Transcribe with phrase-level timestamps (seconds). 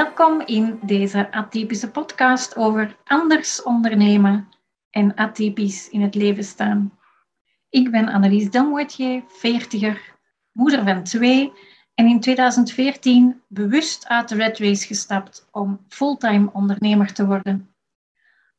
[0.00, 4.48] Welkom in deze atypische podcast over anders ondernemen
[4.90, 6.98] en atypisch in het leven staan.
[7.68, 10.16] Ik ben Annelies Delmoitier, veertiger,
[10.52, 11.52] moeder van twee
[11.94, 17.74] en in 2014 bewust uit de Red Race gestapt om fulltime ondernemer te worden.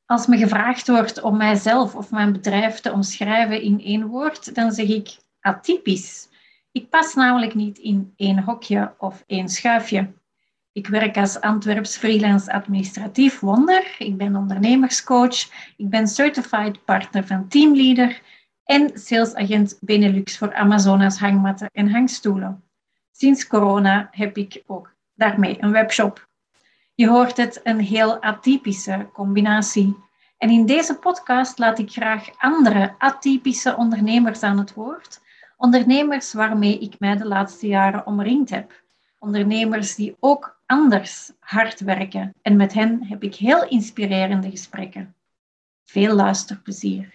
[0.05, 4.71] Als me gevraagd wordt om mijzelf of mijn bedrijf te omschrijven in één woord, dan
[4.71, 6.29] zeg ik atypisch.
[6.71, 10.19] Ik pas namelijk niet in één hokje of één schuifje.
[10.73, 13.95] Ik werk als Antwerps freelance administratief wonder.
[13.97, 15.39] Ik ben ondernemerscoach.
[15.77, 18.21] Ik ben certified partner van Teamleader
[18.63, 22.63] en salesagent Benelux voor Amazonas hangmatten en hangstoelen.
[23.11, 26.27] Sinds corona heb ik ook daarmee een webshop.
[26.95, 29.97] Je hoort het, een heel atypische combinatie.
[30.37, 35.21] En in deze podcast laat ik graag andere atypische ondernemers aan het woord.
[35.57, 38.83] Ondernemers waarmee ik mij de laatste jaren omringd heb.
[39.19, 42.33] Ondernemers die ook anders hard werken.
[42.41, 45.15] En met hen heb ik heel inspirerende gesprekken.
[45.83, 47.13] Veel luisterplezier.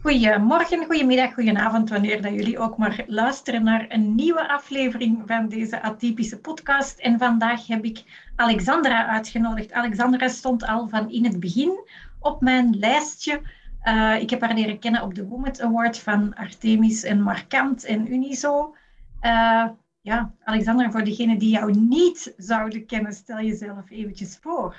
[0.00, 5.82] Goedemorgen, goedemiddag, goedenavond, wanneer dat jullie ook maar luisteren naar een nieuwe aflevering van deze
[5.82, 6.98] atypische podcast.
[6.98, 8.02] En vandaag heb ik
[8.36, 9.72] Alexandra uitgenodigd.
[9.72, 11.88] Alexandra stond al van in het begin
[12.20, 13.40] op mijn lijstje.
[13.84, 18.12] Uh, ik heb haar leren kennen op de Womet Award van Artemis en Markant en
[18.12, 18.74] Uniso.
[19.22, 19.64] Uh,
[20.06, 24.76] ja, Alexandra, voor degenen die jou niet zouden kennen, stel jezelf eventjes voor.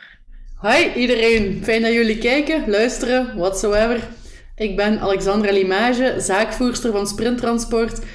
[0.61, 4.08] Hi iedereen, fijn dat jullie kijken, luisteren, whatsoever.
[4.56, 8.06] Ik ben Alexandra Limage, zaakvoerster van Sprint Transport.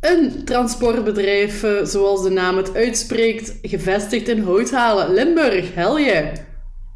[0.00, 5.74] Een transportbedrijf, eh, zoals de naam het uitspreekt, gevestigd in Houthalen, Limburg.
[5.74, 6.32] Hel je.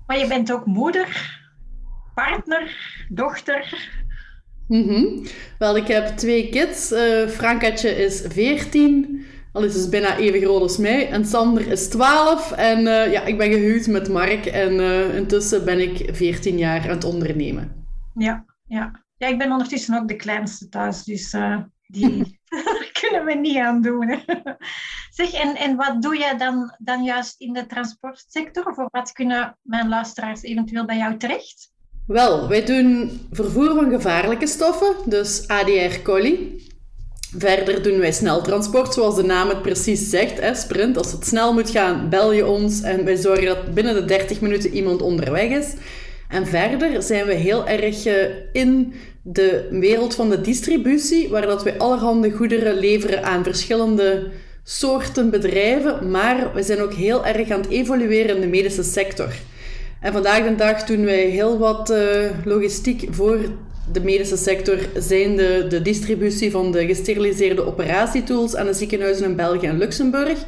[0.06, 1.40] Maar je bent ook moeder,
[2.14, 2.76] partner,
[3.08, 3.92] dochter.
[4.68, 5.26] Mm
[5.58, 6.92] Wel, ik heb twee kids.
[6.92, 11.08] Uh, Frankatje is 14, al is bijna even groot als mij.
[11.08, 12.52] En Sander is 12.
[12.52, 14.46] En uh, ja, ik ben gehuwd met Mark.
[14.46, 17.86] En uh, intussen ben ik 14 jaar aan het ondernemen.
[18.14, 19.02] Ja, ja.
[19.16, 21.56] Ja, ik ben ondertussen ook de kleinste thuis, dus uh,
[21.86, 22.38] die
[23.00, 24.22] kunnen we niet aan doen.
[25.18, 28.64] zeg, en, en wat doe jij dan, dan juist in de transportsector?
[28.64, 31.72] Of wat kunnen mijn luisteraars eventueel bij jou terecht?
[32.06, 36.63] Wel, wij doen vervoer van gevaarlijke stoffen, dus ADR-colli.
[37.38, 40.58] Verder doen wij sneltransport, zoals de naam het precies zegt.
[40.58, 44.04] Sprint, als het snel moet gaan, bel je ons en wij zorgen dat binnen de
[44.04, 45.66] 30 minuten iemand onderweg is.
[46.28, 48.14] En verder zijn we heel erg eh,
[48.52, 54.30] in de wereld van de distributie, waar dat we allerhande goederen leveren aan verschillende
[54.64, 59.28] soorten bedrijven, maar we zijn ook heel erg aan het evolueren in de medische sector.
[60.00, 61.98] En vandaag de dag doen wij heel wat uh,
[62.44, 63.38] logistiek voor
[63.92, 69.36] de medische sector, zijn de, de distributie van de gesteriliseerde operatietools aan de ziekenhuizen in
[69.36, 70.44] België en Luxemburg.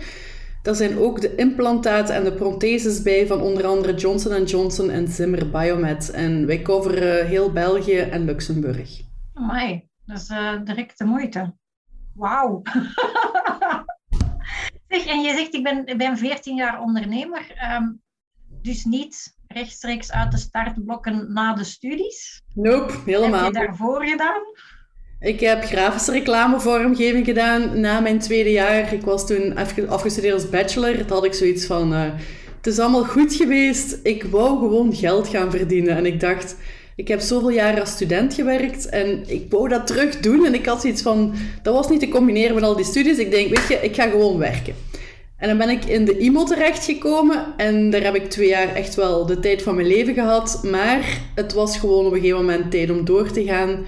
[0.63, 5.09] Daar zijn ook de implantaten en de protheses bij van onder andere Johnson Johnson en
[5.09, 6.11] Zimmer Biomed.
[6.11, 9.01] En wij coveren heel België en Luxemburg.
[9.35, 11.55] Amai, dat is uh, direct de moeite.
[12.15, 12.63] Wauw.
[14.89, 17.71] zeg, en je zegt, ik ben, ben 14 jaar ondernemer.
[17.77, 18.03] Um,
[18.63, 22.43] dus niet rechtstreeks uit de startblokken na de studies?
[22.55, 23.45] Nope, helemaal.
[23.45, 24.43] Heb je daarvoor gedaan?
[25.21, 28.93] Ik heb grafische reclamevormgeving gedaan na mijn tweede jaar.
[28.93, 29.57] Ik was toen
[29.89, 30.97] afgestudeerd als bachelor.
[30.97, 31.93] Dat had ik zoiets van...
[31.93, 32.05] Uh,
[32.57, 33.99] het is allemaal goed geweest.
[34.03, 35.97] Ik wou gewoon geld gaan verdienen.
[35.97, 36.57] En ik dacht...
[36.97, 40.47] Ik heb zoveel jaar als student gewerkt en ik wou dat terug doen.
[40.47, 41.35] En ik had zoiets van...
[41.63, 43.19] Dat was niet te combineren met al die studies.
[43.19, 44.75] Ik denk, weet je, ik ga gewoon werken.
[45.39, 48.95] En dan ben ik in de IMO terechtgekomen en daar heb ik twee jaar echt
[48.95, 50.61] wel de tijd van mijn leven gehad.
[50.63, 53.85] Maar het was gewoon op een gegeven moment tijd om door te gaan.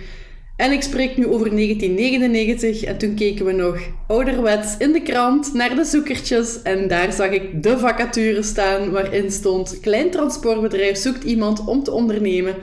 [0.56, 5.54] En ik spreek nu over 1999 en toen keken we nog ouderwets in de krant
[5.54, 6.62] naar de zoekertjes.
[6.62, 11.92] En daar zag ik de vacature staan waarin stond: Klein transportbedrijf zoekt iemand om te
[11.92, 12.54] ondernemen.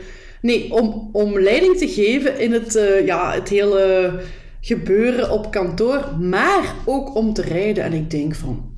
[0.42, 4.14] Nee, om, om leiding te geven in het, uh, ja, het hele
[4.62, 7.84] gebeuren op kantoor, maar ook om te rijden.
[7.84, 8.75] En ik denk van,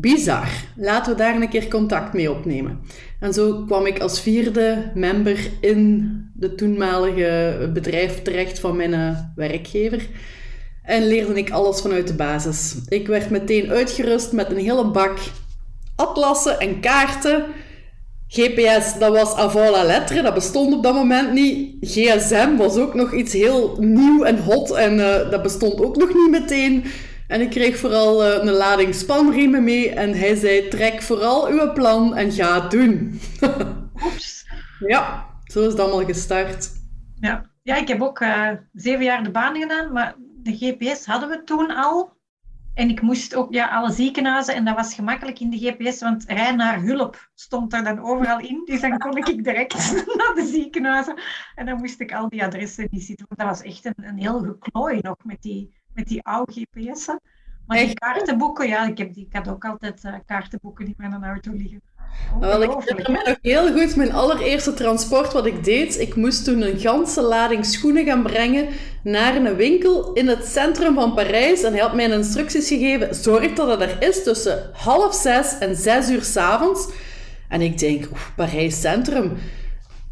[0.00, 0.48] Bizar.
[0.76, 2.80] Laten we daar een keer contact mee opnemen.
[3.20, 9.18] En zo kwam ik als vierde member in de toenmalige bedrijf terecht van mijn eh,
[9.34, 10.06] werkgever.
[10.82, 12.76] En leerde ik alles vanuit de basis.
[12.88, 15.18] Ik werd meteen uitgerust met een hele bak
[15.96, 17.44] atlassen en kaarten.
[18.28, 21.76] GPS, dat was avant la lettre, dat bestond op dat moment niet.
[21.80, 26.14] GSM was ook nog iets heel nieuw en hot en uh, dat bestond ook nog
[26.14, 26.84] niet meteen.
[27.28, 31.72] En ik kreeg vooral uh, een lading spanriemen mee en hij zei: trek vooral uw
[31.72, 33.20] plan en ga het doen.
[34.04, 34.46] Oeps.
[34.78, 36.70] Ja, zo is het allemaal gestart.
[37.20, 41.28] Ja, ja ik heb ook uh, zeven jaar de baan gedaan, maar de GPS hadden
[41.28, 42.14] we toen al.
[42.74, 46.24] En ik moest ook ja, alle ziekenhuizen, en dat was gemakkelijk in de GPS, want
[46.26, 48.62] rij naar hulp stond er dan overal in.
[48.64, 51.18] Dus dan kon ik direct naar de ziekenhuizen.
[51.54, 53.26] En dan moest ik al die adressen niet zitten.
[53.28, 57.20] Dat was echt een, een heel geklooi nog met die, met die oude GPS'en.
[57.66, 61.24] Maar die kaartenboeken, ja, ik, heb die, ik had ook altijd uh, kaartenboeken in mijn
[61.24, 61.82] auto liggen.
[62.40, 66.00] Wel, ik herinner me nog heel goed mijn allereerste transport wat ik deed.
[66.00, 68.68] Ik moest toen een ganse lading schoenen gaan brengen
[69.02, 71.62] naar een winkel in het centrum van Parijs.
[71.62, 75.76] En hij had mij instructies gegeven, zorg dat het er is tussen half zes en
[75.76, 76.88] zes uur s'avonds.
[77.48, 79.36] En ik denk, Parijs Centrum,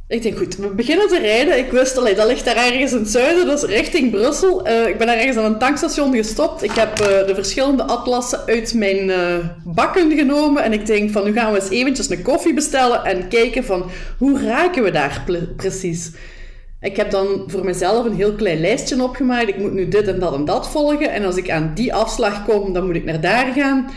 [0.09, 1.59] ik denk, goed, we beginnen te rijden.
[1.59, 4.69] Ik wist, allee, dat ligt daar ergens in het zuiden, dus richting Brussel.
[4.69, 6.63] Uh, ik ben ergens aan een tankstation gestopt.
[6.63, 10.63] Ik heb uh, de verschillende atlassen uit mijn uh, bakken genomen.
[10.63, 13.91] En ik denk van, nu gaan we eens eventjes een koffie bestellen en kijken van,
[14.19, 15.25] hoe raken we daar
[15.57, 16.11] precies?
[16.81, 19.49] Ik heb dan voor mezelf een heel klein lijstje opgemaakt.
[19.49, 21.11] Ik moet nu dit en dat en dat volgen.
[21.11, 23.91] En als ik aan die afslag kom, dan moet ik naar daar gaan.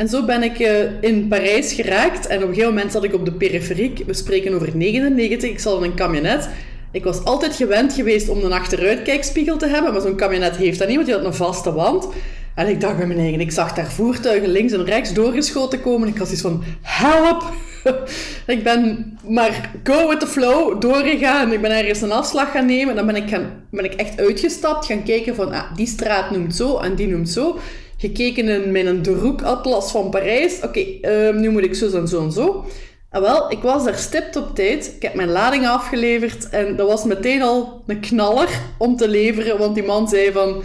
[0.00, 0.68] En zo ben ik uh,
[1.00, 2.26] in Parijs geraakt.
[2.26, 4.02] En op een gegeven moment zat ik op de periferiek.
[4.06, 5.50] We spreken over 99.
[5.50, 6.48] Ik zat in een camionet.
[6.92, 9.92] Ik was altijd gewend geweest om een achteruitkijkspiegel te hebben.
[9.92, 12.08] Maar zo'n camionet heeft dat niet, want die had een vaste wand.
[12.54, 16.08] En ik dacht bij mijn eigen, ik zag daar voertuigen links en rechts doorgeschoten komen.
[16.08, 17.44] Ik had iets van, help!
[18.46, 21.52] ik ben maar go with the flow doorgegaan.
[21.52, 22.88] Ik ben ergens een afslag gaan nemen.
[22.88, 26.56] En dan ben ik, ben ik echt uitgestapt, gaan kijken van, ah, die straat noemt
[26.56, 27.58] zo en die noemt zo
[28.00, 30.60] gekeken in mijn Droek-atlas van Parijs.
[30.62, 32.64] Oké, ehm, nu moet ik zo en zo en zo.
[33.10, 34.92] En wel, ik was daar stipt op tijd.
[34.96, 38.48] Ik heb mijn lading afgeleverd en dat was meteen al een knaller
[38.78, 40.62] om te leveren, want die man zei van...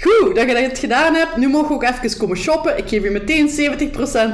[0.00, 1.36] Goed, dat je dat gedaan hebt.
[1.36, 2.78] Nu mag je ook even komen shoppen.
[2.78, 3.50] Ik geef je meteen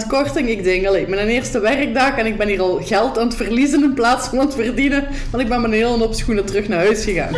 [0.05, 0.49] 70% korting.
[0.49, 3.83] Ik denk, allee, mijn eerste werkdag en ik ben hier al geld aan het verliezen
[3.83, 5.09] in plaats van aan het verdienen.
[5.31, 7.35] Want ik ben mijn hele op schoenen terug naar huis gegaan.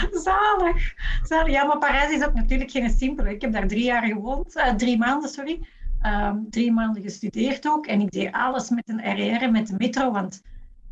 [0.24, 0.94] Zalig.
[1.22, 1.52] Zalig.
[1.52, 3.30] Ja, maar Parijs is ook natuurlijk geen simpele.
[3.30, 5.66] Ik heb daar drie jaar gewoond, uh, drie maanden, sorry.
[6.06, 7.86] Um, drie maanden gestudeerd ook.
[7.86, 10.42] En ik deed alles met een RR, met de metro, want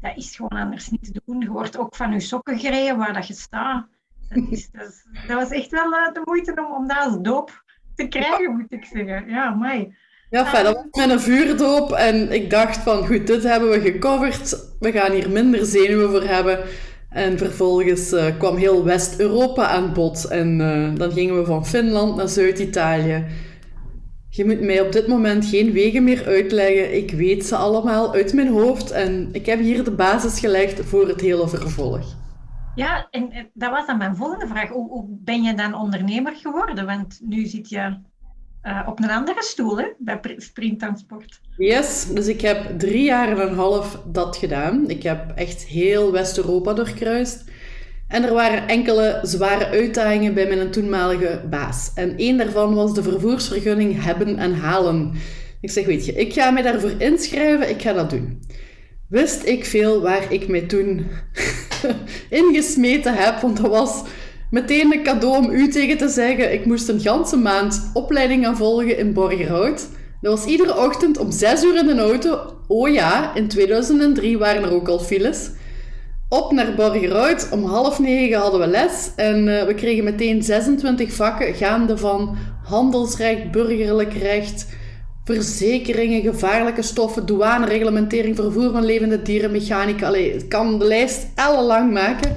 [0.00, 1.40] dat is gewoon anders niet te doen.
[1.40, 3.86] Je wordt ook van je sokken gereden waar dat je staat.
[4.28, 7.64] Dat, is, dat, dat was echt wel uh, de moeite om, om dat als doop
[7.94, 9.28] te krijgen, moet ik zeggen.
[9.28, 9.96] Ja, mooi.
[10.30, 13.80] Ja, fijn, dat was met een vuurdoop en ik dacht van, goed, dit hebben we
[13.80, 14.56] gecoverd.
[14.80, 16.58] We gaan hier minder zenuwen voor hebben.
[17.14, 20.24] En vervolgens uh, kwam heel West-Europa aan bod.
[20.24, 23.24] En uh, dan gingen we van Finland naar Zuid-Italië.
[24.28, 26.96] Je moet mij op dit moment geen wegen meer uitleggen.
[26.96, 28.90] Ik weet ze allemaal uit mijn hoofd.
[28.90, 32.16] En ik heb hier de basis gelegd voor het hele vervolg.
[32.74, 34.68] Ja, en dat was dan mijn volgende vraag.
[34.68, 36.86] Hoe, ben je dan ondernemer geworden?
[36.86, 37.96] Want nu zit je
[38.62, 41.40] uh, op een andere stoel hè, bij springtransport.
[41.56, 44.90] Yes, dus ik heb drie jaar en een half dat gedaan.
[44.90, 47.44] Ik heb echt heel West-Europa doorkruist.
[48.08, 51.90] En er waren enkele zware uitdagingen bij mijn toenmalige baas.
[51.94, 55.12] En één daarvan was de vervoersvergunning hebben en halen.
[55.60, 58.42] Ik zeg, weet je, ik ga mij daarvoor inschrijven, ik ga dat doen.
[59.08, 61.06] Wist ik veel waar ik mij toen
[62.30, 64.02] ingesmeten heb, want dat was
[64.50, 66.52] Meteen een cadeau om u tegen te zeggen.
[66.52, 69.88] Ik moest een ganse maand opleiding gaan volgen in Borgerhout.
[70.24, 72.56] Dat was iedere ochtend om 6 uur in de auto.
[72.66, 75.50] Oh ja, in 2003 waren er ook al files.
[76.28, 77.48] Op naar Borgerhout.
[77.50, 79.10] Om half negen hadden we les.
[79.16, 84.66] En uh, we kregen meteen 26 vakken, gaande van handelsrecht, burgerlijk recht,
[85.24, 90.06] verzekeringen, gevaarlijke stoffen, douanereglementering, vervoer van levende dieren, mechanica.
[90.06, 92.36] Allee, kan de lijst ellenlang maken.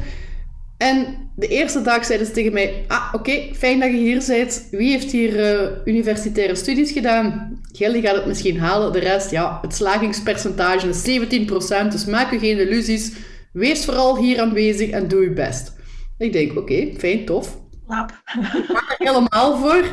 [0.78, 4.68] En de eerste dag zeiden ze tegen mij: Ah, oké, fijn dat je hier bent.
[4.72, 7.60] Wie heeft hier uh, universitaire studies gedaan?
[7.72, 8.92] Gelly gaat het misschien halen.
[8.92, 13.12] De rest, ja, het slagingspercentage is 17%, dus maak je geen illusies.
[13.54, 15.74] Wees vooral hier aanwezig en doe je best.
[16.18, 17.58] Ik denk: Oké, fijn, tof.
[17.88, 18.22] Lap.
[18.36, 19.84] Ik maak er helemaal voor.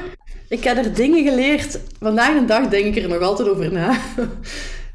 [0.48, 1.80] Ik heb er dingen geleerd.
[2.00, 3.96] Vandaag de dag denk ik er nog altijd over na.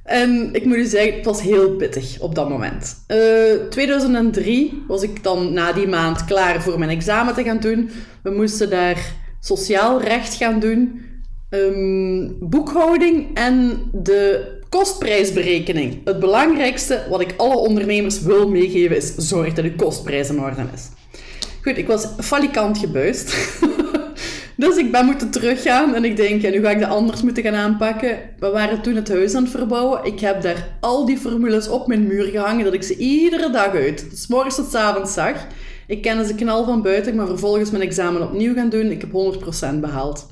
[0.10, 3.04] En ik moet u zeggen, het was heel pittig op dat moment.
[3.08, 7.60] Uh, eh, 2003 was ik dan na die maand klaar voor mijn examen te gaan
[7.60, 7.90] doen.
[8.24, 11.02] We moesten daar sociaal recht gaan doen,
[11.50, 16.02] um, boekhouding en de kostprijsberekening.
[16.04, 20.66] Het belangrijkste wat ik alle ondernemers wil meegeven is: zorg dat de kostprijs in orde
[20.74, 20.88] is.
[21.62, 23.36] Goed, ik was falikant gebuist.
[24.60, 27.44] Dus ik ben moeten teruggaan en ik denk, ja, nu ga ik dat anders moeten
[27.44, 28.20] gaan aanpakken.
[28.40, 30.06] We waren toen het huis aan het verbouwen.
[30.06, 33.74] Ik heb daar al die formules op mijn muur gehangen, dat ik ze iedere dag
[33.74, 35.48] uit, s morgens tot s avonds zag.
[35.88, 38.92] Ik kende ze knal van buiten, maar vervolgens mijn examen opnieuw gaan doen.
[38.92, 39.12] Ik heb
[39.76, 40.28] 100% behaald.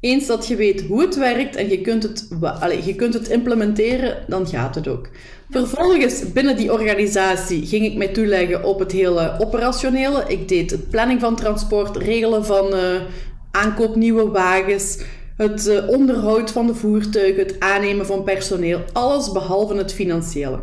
[0.00, 3.28] Eens dat je weet hoe het werkt en je kunt het, allez, je kunt het
[3.28, 5.08] implementeren, dan gaat het ook.
[5.50, 10.24] Vervolgens, binnen die organisatie, ging ik mij toeleggen op het hele operationele.
[10.26, 12.80] Ik deed het planning van transport, regelen van uh,
[13.50, 14.98] aankoop nieuwe wagens,
[15.36, 20.62] het eh, onderhoud van de voertuigen, het aannemen van personeel, alles behalve het financiële.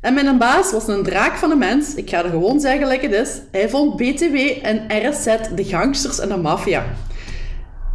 [0.00, 1.94] En mijn baas was een draak van een mens.
[1.94, 3.40] Ik ga er gewoon zeggen like het is.
[3.50, 6.84] Hij vond BTW en RSZ de gangsters en de maffia.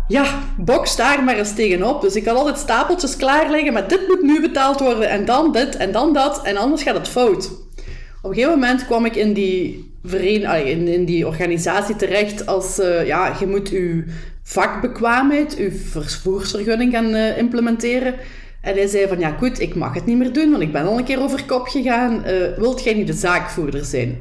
[0.07, 2.01] Ja, box daar maar eens tegenop.
[2.01, 5.51] Dus ik had altijd stapeltjes klaar liggen met dit moet nu betaald worden en dan
[5.51, 7.51] dit en dan dat en anders gaat het fout.
[8.21, 13.07] Op een gegeven moment kwam ik in die, vereniging, in, die organisatie terecht als uh,
[13.07, 14.03] ja, je moet je
[14.43, 18.13] vakbekwaamheid, je vervoersvergunning gaan uh, implementeren.
[18.61, 20.85] En hij zei van, ja goed, ik mag het niet meer doen, want ik ben
[20.85, 22.23] al een keer over kop gegaan.
[22.27, 24.17] Uh, wilt jij niet de zaakvoerder zijn?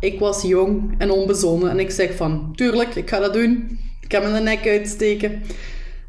[0.00, 3.78] Ik was jong en onbezonnen en ik zeg van, tuurlijk, ik ga dat doen.
[4.10, 5.42] Ik ga mijn nek uitsteken.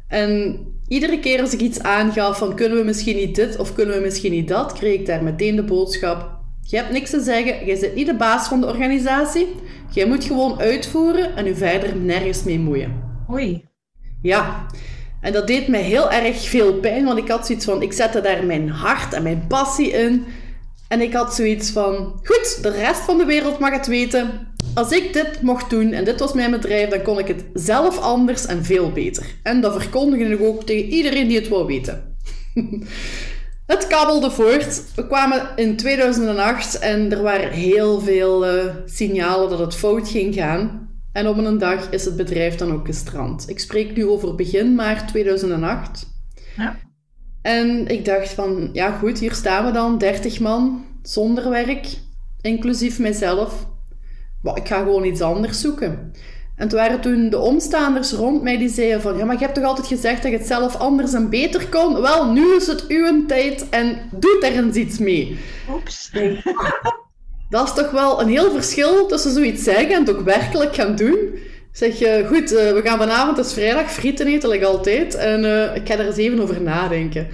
[0.08, 3.94] En iedere keer als ik iets aangaf van, kunnen we misschien niet dit of kunnen
[3.94, 7.66] we misschien niet dat, kreeg ik daar meteen de boodschap, je hebt niks te zeggen,
[7.66, 9.46] jij bent niet de baas van de organisatie.
[9.90, 13.02] Jij moet gewoon uitvoeren en u verder nergens mee moeien.
[13.30, 13.64] Oei.
[14.22, 14.66] Ja,
[15.20, 18.20] en dat deed mij heel erg veel pijn, want ik had zoiets van, ik zette
[18.20, 20.24] daar mijn hart en mijn passie in.
[20.88, 24.51] En ik had zoiets van, goed, de rest van de wereld mag het weten.
[24.74, 27.98] Als ik dit mocht doen en dit was mijn bedrijf, dan kon ik het zelf
[27.98, 29.26] anders en veel beter.
[29.42, 32.16] En dat verkondigde ik ook tegen iedereen die het wou weten.
[33.66, 34.82] het kabbelde voort.
[34.94, 40.34] We kwamen in 2008 en er waren heel veel uh, signalen dat het fout ging
[40.34, 40.90] gaan.
[41.12, 43.48] En op een dag is het bedrijf dan ook gestrand.
[43.48, 46.06] Ik spreek nu over begin maart 2008.
[46.56, 46.76] Ja.
[47.42, 51.86] En ik dacht van, ja goed, hier staan we dan, 30 man, zonder werk,
[52.40, 53.70] inclusief mijzelf.
[54.42, 56.12] Ik ga gewoon iets anders zoeken.
[56.56, 59.54] En het waren toen de omstaanders rond mij die zeiden van, ja, maar je hebt
[59.54, 62.00] toch altijd gezegd dat je het zelf anders en beter kon?
[62.00, 65.38] Wel, nu is het uw tijd en doe er eens iets mee.
[65.70, 66.10] Oeps.
[67.50, 70.96] Dat is toch wel een heel verschil tussen zoiets zeggen en het ook werkelijk gaan
[70.96, 71.16] doen.
[71.72, 75.14] Zeg je, goed, uh, we gaan vanavond, het is vrijdag, frieten eten, like altijd.
[75.14, 77.28] En uh, ik ga er eens even over nadenken.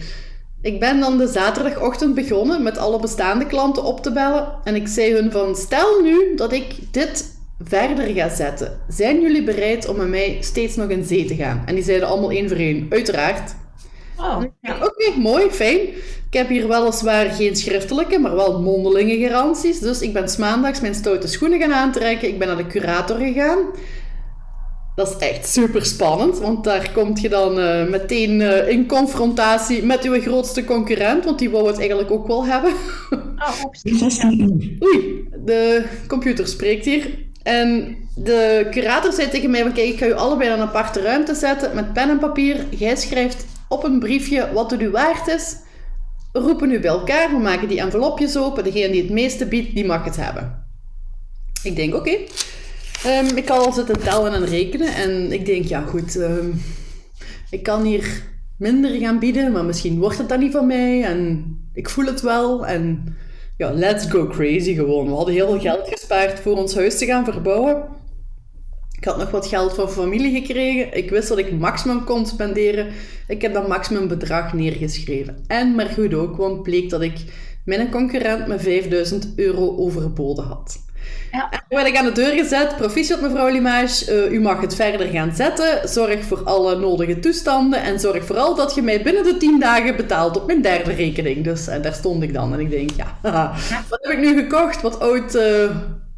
[0.62, 4.49] Ik ben dan de zaterdagochtend begonnen met alle bestaande klanten op te bellen.
[4.65, 8.81] En ik zei hun van, stel nu dat ik dit verder ga zetten.
[8.88, 11.62] Zijn jullie bereid om met mij steeds nog in zee te gaan?
[11.67, 13.55] En die zeiden allemaal één voor één, uiteraard.
[14.17, 14.77] Oh, ja.
[14.83, 15.79] Oké, mooi, fijn.
[16.31, 19.79] Ik heb hier weliswaar geen schriftelijke, maar wel mondelinge garanties.
[19.79, 22.29] Dus ik ben maandags mijn stoute schoenen gaan aantrekken.
[22.29, 23.59] Ik ben naar de curator gegaan.
[24.99, 29.83] Dat is echt super spannend, want daar kom je dan uh, meteen uh, in confrontatie
[29.83, 32.73] met uw grootste concurrent, want die wou het eigenlijk ook wel hebben.
[33.11, 33.83] Oh, oeps.
[34.83, 37.26] Oei, de computer spreekt hier.
[37.43, 41.35] En de curator zei tegen mij: Kijk, ik ga u allebei in een aparte ruimte
[41.35, 42.57] zetten met pen en papier.
[42.71, 45.57] Jij schrijft op een briefje wat het u waard is.
[46.33, 48.64] We roepen u bij elkaar, we maken die envelopjes open.
[48.64, 50.67] Degene die het meeste biedt, die mag het hebben.
[51.62, 52.19] Ik denk, oké.
[53.05, 54.95] Ehm, ik kan al zitten tellen en rekenen.
[54.95, 56.50] En ik denk, ja goed, ehm,
[57.50, 58.23] ik kan hier
[58.57, 61.02] minder gaan bieden, maar misschien wordt het dan niet van mij.
[61.02, 62.67] En ik voel het wel.
[62.67, 63.17] En
[63.57, 65.07] ja, let's go crazy gewoon.
[65.07, 67.83] We hadden heel veel geld gespaard voor ons huis te gaan verbouwen.
[68.97, 70.97] Ik had nog wat geld van familie gekregen.
[70.97, 72.87] Ik wist dat ik maximum kon spenderen.
[73.28, 75.45] Ik heb dat maximum bedrag neergeschreven.
[75.47, 77.25] En maar goed ook, want bleek dat ik
[77.64, 80.78] mijn concurrent met 5000 euro overboden had.
[81.33, 81.50] Ja.
[81.50, 82.77] En werd ik aan de deur gezet.
[82.77, 85.88] Proficiat mevrouw Limage, uh, u mag het verder gaan zetten.
[85.88, 87.83] Zorg voor alle nodige toestanden.
[87.83, 91.45] En zorg vooral dat je mij binnen de 10 dagen betaalt op mijn derde rekening.
[91.45, 92.53] Dus uh, daar stond ik dan.
[92.53, 93.19] En ik denk, ja,
[93.88, 94.83] wat heb ik nu gekocht?
[94.83, 95.35] Wat oud...
[95.35, 95.71] Uh,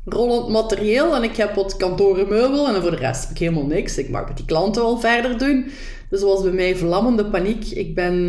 [0.04, 3.98] rollend materieel en ik heb wat kantorenmeubel en voor de rest heb ik helemaal niks.
[3.98, 5.70] Ik mag met die klanten wel verder doen.
[6.08, 7.64] Dus was bij mij vlammende paniek.
[7.64, 8.26] Ik ben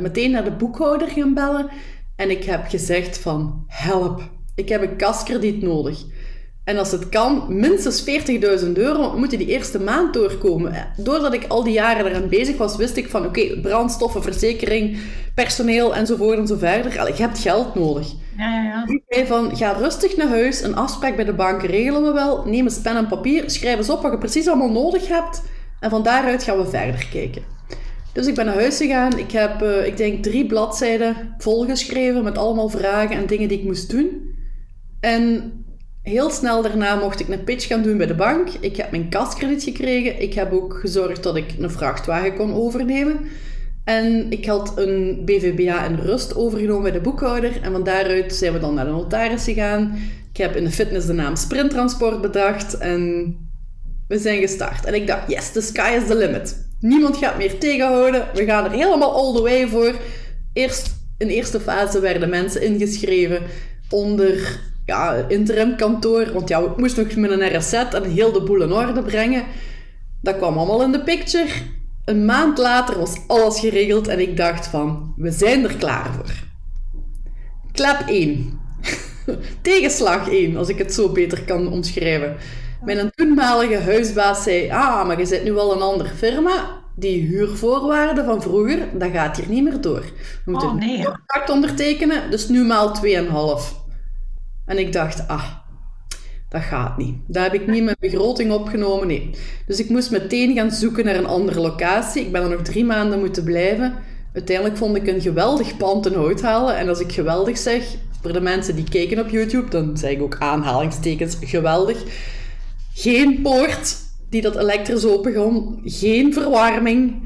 [0.00, 1.70] meteen naar de boekhouder gaan bellen
[2.16, 4.22] en ik heb gezegd van help,
[4.54, 6.04] ik heb een kaskrediet nodig.
[6.64, 8.04] En als het kan, minstens
[8.64, 10.92] 40.000 euro, moet je die eerste maand doorkomen.
[10.96, 14.98] Doordat ik al die jaren eraan bezig was, wist ik van oké, brandstoffen, verzekering,
[15.34, 16.92] personeel enzovoort en zo verder.
[16.92, 18.12] Je hebt geld nodig.
[18.36, 18.84] Ja, ja, ja.
[18.86, 22.44] Ik zei van, ga rustig naar huis, een afspraak bij de bank regelen we wel.
[22.44, 25.42] Neem eens pen en papier, schrijf eens op wat je precies allemaal nodig hebt.
[25.80, 27.42] En van daaruit gaan we verder kijken.
[28.12, 29.18] Dus ik ben naar huis gegaan.
[29.18, 33.64] Ik heb, uh, ik denk, drie bladzijden volgeschreven met allemaal vragen en dingen die ik
[33.64, 34.33] moest doen.
[35.04, 35.52] En
[36.02, 38.48] heel snel daarna mocht ik een pitch gaan doen bij de bank.
[38.60, 40.22] Ik heb mijn kaskrediet gekregen.
[40.22, 43.20] Ik heb ook gezorgd dat ik een vrachtwagen kon overnemen.
[43.84, 47.62] En ik had een BVBA in rust overgenomen bij de boekhouder.
[47.62, 49.98] En van daaruit zijn we dan naar de notaris gegaan.
[50.32, 52.78] Ik heb in de fitness de naam Sprinttransport bedacht.
[52.78, 53.36] En
[54.08, 54.84] we zijn gestart.
[54.84, 56.66] En ik dacht, yes, the sky is the limit.
[56.80, 58.26] Niemand gaat meer tegenhouden.
[58.34, 59.94] We gaan er helemaal all the way voor.
[60.52, 63.42] Eerst, in eerste fase werden mensen ingeschreven
[63.90, 66.32] onder ja, interim kantoor.
[66.32, 69.44] Want ja, ik moest nog met een RSZ en heel de boel in orde brengen.
[70.22, 71.48] Dat kwam allemaal in de picture.
[72.04, 76.32] Een maand later was alles geregeld en ik dacht van, we zijn er klaar voor.
[77.72, 78.60] Klap 1.
[79.62, 82.36] Tegenslag 1, als ik het zo beter kan omschrijven.
[82.84, 86.82] Mijn toenmalige huisbaas zei, ah, maar je zit nu wel een andere firma.
[86.96, 90.04] Die huurvoorwaarden van vroeger, dat gaat hier niet meer door.
[90.44, 90.98] We moeten Oh, nee.
[90.98, 93.83] een contract ondertekenen, dus nu maal 2,5.
[94.66, 95.44] En ik dacht, ah,
[96.48, 97.14] dat gaat niet.
[97.26, 99.30] Dat heb ik niet mijn begroting opgenomen, nee.
[99.66, 102.22] Dus ik moest meteen gaan zoeken naar een andere locatie.
[102.22, 103.94] Ik ben er nog drie maanden moeten blijven.
[104.32, 106.76] Uiteindelijk vond ik een geweldig pand in hout halen.
[106.76, 110.22] En als ik geweldig zeg, voor de mensen die kijken op YouTube, dan zeg ik
[110.22, 112.02] ook aanhalingstekens geweldig.
[112.94, 113.96] Geen poort
[114.30, 115.80] die dat elektrisch open kon.
[115.84, 117.22] Geen verwarming.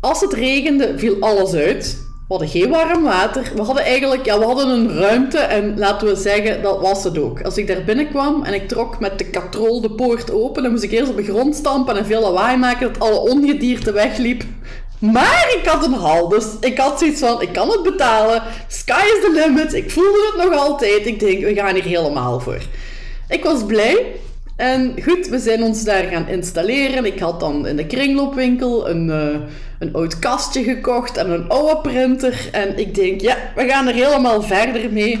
[0.00, 2.09] Als het regende, viel alles uit.
[2.30, 3.52] We hadden geen warm water.
[3.54, 7.18] We hadden eigenlijk, ja, we hadden een ruimte en laten we zeggen, dat was het
[7.18, 7.42] ook.
[7.42, 10.82] Als ik daar binnenkwam en ik trok met de katrol de poort open, dan moest
[10.82, 14.42] ik eerst op de grond stampen en veel lawaai maken dat alle ongedierte wegliep.
[14.98, 18.42] Maar ik had een hal, dus ik had zoiets van, ik kan het betalen.
[18.68, 19.74] Sky is the limit.
[19.74, 21.06] Ik voelde het nog altijd.
[21.06, 22.60] Ik denk, we gaan hier helemaal voor.
[23.28, 24.06] Ik was blij.
[24.60, 27.04] En goed, we zijn ons daar gaan installeren.
[27.04, 29.40] Ik had dan in de kringloopwinkel een, eh,
[29.78, 32.48] een oud kastje gekocht en een oude printer.
[32.52, 35.12] En ik denk, ja, we gaan er helemaal verder mee.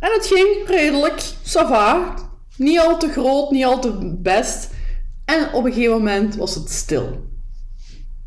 [0.00, 2.14] En het ging redelijk, ça va.
[2.56, 4.70] Niet al te groot, niet al te best.
[5.24, 7.28] En op een gegeven moment was het stil.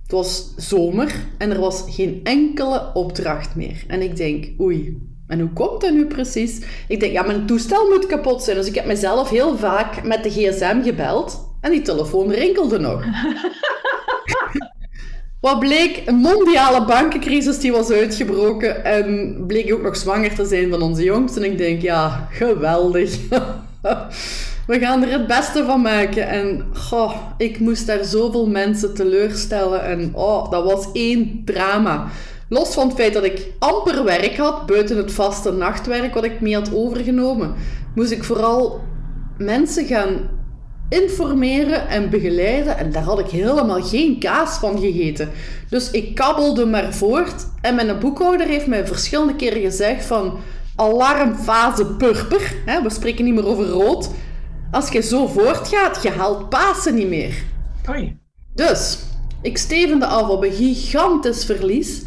[0.02, 3.84] Het was zomer en er was geen enkele opdracht meer.
[3.88, 6.62] En ik denk, oei, en hoe komt dat nu precies?
[6.88, 8.57] Ik denk, ja, mijn toestel moet kapot zijn.
[8.57, 13.03] Dus ik heb mezelf heel vaak met de gsm gebeld en die telefoon rinkelde nog.
[15.41, 20.69] Wat bleek, een mondiale bankencrisis die was uitgebroken en bleek ook nog zwanger te zijn
[20.69, 21.39] van onze jongste.
[21.39, 23.17] En ik denk, ja, geweldig.
[24.67, 26.27] We gaan er het beste van maken.
[26.27, 29.83] En goh, ik moest daar zoveel mensen teleurstellen.
[29.83, 32.07] En oh, dat was één drama.
[32.50, 36.42] Los van het feit dat ik amper werk had, buiten het vaste nachtwerk wat ik
[36.42, 37.53] mee had overgenomen,
[37.96, 38.81] moest ik vooral
[39.38, 40.29] mensen gaan
[40.90, 42.77] informeren en begeleiden.
[42.77, 45.29] En daar had ik helemaal geen kaas van gegeten.
[45.70, 47.48] Dus ik kabbelde maar voort.
[47.62, 50.40] En mijn boekhouder heeft mij verschillende keren gezegd van...
[50.79, 52.55] Alarmfase purper.
[52.66, 54.10] Hè, we spreken niet meer over rood.
[54.72, 57.44] Als je zo voortgaat, je haalt Pasen niet meer.
[57.90, 58.18] Oei.
[58.53, 59.00] Dus,
[59.42, 62.01] ik stevende af op een gigantisch verlies.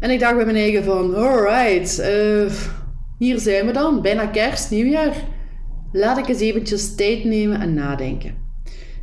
[0.00, 2.52] En ik dacht bij mijn eigen van, alright, eh,
[3.18, 5.14] hier zijn we dan, bijna kerst, nieuwjaar.
[5.92, 8.46] Laat ik eens eventjes tijd nemen en nadenken.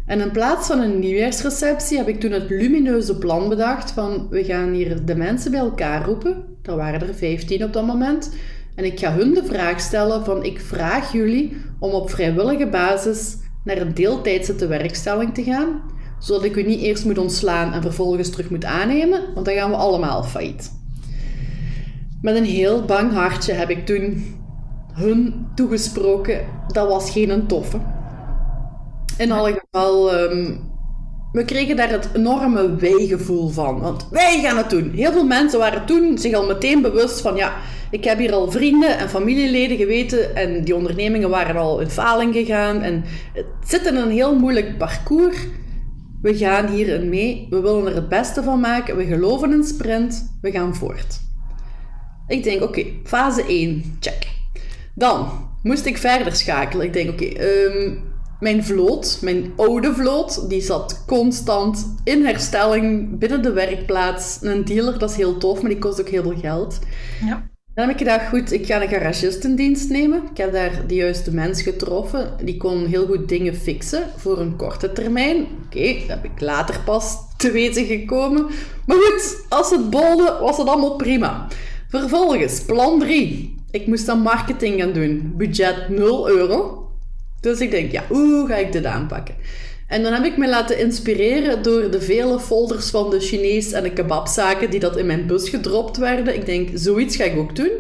[0.06, 4.44] En in plaats van een nieuwjaarsreceptie heb ik toen het lumineuze plan bedacht van, we
[4.44, 6.44] gaan hier de mensen bij elkaar roepen.
[6.64, 8.34] Er waren er 15 op dat moment.
[8.76, 13.38] En ik ga hun de vraag stellen van, ik vraag jullie om op vrijwillige basis
[13.64, 15.82] naar een deeltijdse tewerkstelling te gaan,
[16.20, 19.70] zodat ik u niet eerst moet ontslaan en vervolgens terug moet aannemen, want dan gaan
[19.70, 20.84] we allemaal failliet.
[22.26, 24.36] Met een heel bang hartje heb ik toen
[24.94, 26.46] hun toegesproken.
[26.68, 27.80] Dat was geen een toffe.
[29.18, 30.52] In alle geval, ehm,
[31.32, 33.80] we kregen daar het enorme wij-gevoel van.
[33.80, 34.92] Want wij gaan het doen.
[34.92, 37.36] Heel veel mensen waren toen zich al meteen bewust van...
[37.36, 37.54] Ja,
[37.92, 40.36] ik heb hier al vrienden en familieleden geweten.
[40.36, 42.82] En die ondernemingen waren al in faling gegaan.
[42.82, 45.38] En het zit in een heel moeilijk parcours.
[46.22, 47.48] We gaan hierin mee.
[47.50, 48.98] We willen er het beste van maken.
[48.98, 50.38] We geloven in sprint.
[50.42, 51.24] We gaan voort.
[52.28, 54.28] Ik denk, oké, fase 1, check.
[54.94, 55.30] Dan
[55.64, 56.86] moest ik verder schakelen.
[56.86, 57.94] Ik denk, oké, ehm,
[58.40, 64.38] mijn vloot, mijn oude vloot, die zat constant in herstelling binnen de werkplaats.
[64.42, 66.80] Een dealer, dat is heel tof, maar die kost ook heel veel geld.
[67.26, 67.48] Ja.
[67.74, 70.24] Dan heb ik gedacht, goed, ik ga een garagist in dienst nemen.
[70.32, 72.34] Ik heb daar de juiste mens getroffen.
[72.44, 75.48] Die kon heel goed dingen fixen voor een korte termijn.
[75.66, 78.46] Oké, dat heb ik later pas te weten gekomen.
[78.86, 81.48] Maar goed, als het bolde, was het allemaal prima.
[81.90, 83.56] Vervolgens, plan 3.
[83.72, 85.34] Ik moest dan marketing gaan doen.
[85.36, 86.90] Budget 0 euro.
[87.42, 89.36] Dus ik denk, ja, hoe ga ik dit aanpakken?
[89.88, 93.84] En dan heb ik me laten inspireren door de vele folders van de Chinees en
[93.84, 96.36] de kebabzaken die dat in mijn bus gedropt werden.
[96.36, 97.72] Ik denk, zoiets ga ik ook doen.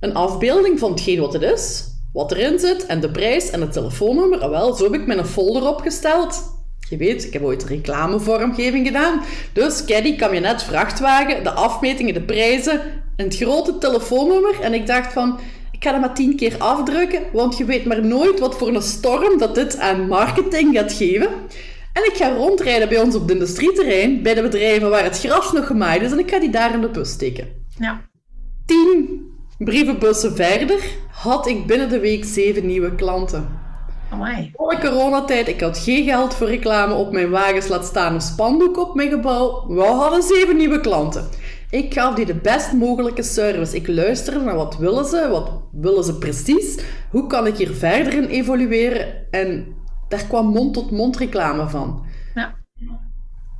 [0.00, 3.72] Een afbeelding van hetgeen wat het is, wat erin zit en de prijs en het
[3.72, 4.38] telefoonnummer.
[4.38, 6.54] Ah, wel, zo heb ik mijn folder opgesteld.
[6.88, 9.22] Je weet, ik heb ooit reclamevormgeving gedaan.
[9.52, 12.80] Dus caddy, kabinet, vrachtwagen, de afmetingen, de prijzen
[13.16, 14.60] en het grote telefoonnummer.
[14.60, 15.38] En ik dacht van,
[15.72, 18.82] ik ga dat maar tien keer afdrukken, want je weet maar nooit wat voor een
[18.82, 21.28] storm dat dit aan marketing gaat geven.
[21.92, 25.52] En ik ga rondrijden bij ons op het industrieterrein, bij de bedrijven waar het gras
[25.52, 27.48] nog gemaaid is, en ik ga die daar in de bus steken.
[27.78, 28.00] Ja.
[28.66, 29.20] Tien
[29.58, 33.48] brievenbussen verder had ik binnen de week zeven nieuwe klanten.
[34.10, 34.50] Amai.
[34.54, 38.78] Voor coronatijd, ik had geen geld voor reclame op mijn wagens, laat staan een spandoek
[38.78, 39.64] op mijn gebouw.
[39.68, 41.28] We hadden zeven nieuwe klanten.
[41.76, 43.76] Ik gaf die de best mogelijke service.
[43.76, 46.78] Ik luisterde naar wat willen ze, wat willen ze precies,
[47.10, 49.66] hoe kan ik hier verder in evolueren en
[50.08, 52.06] daar kwam mond-tot-mond reclame van.
[52.34, 52.54] Ja.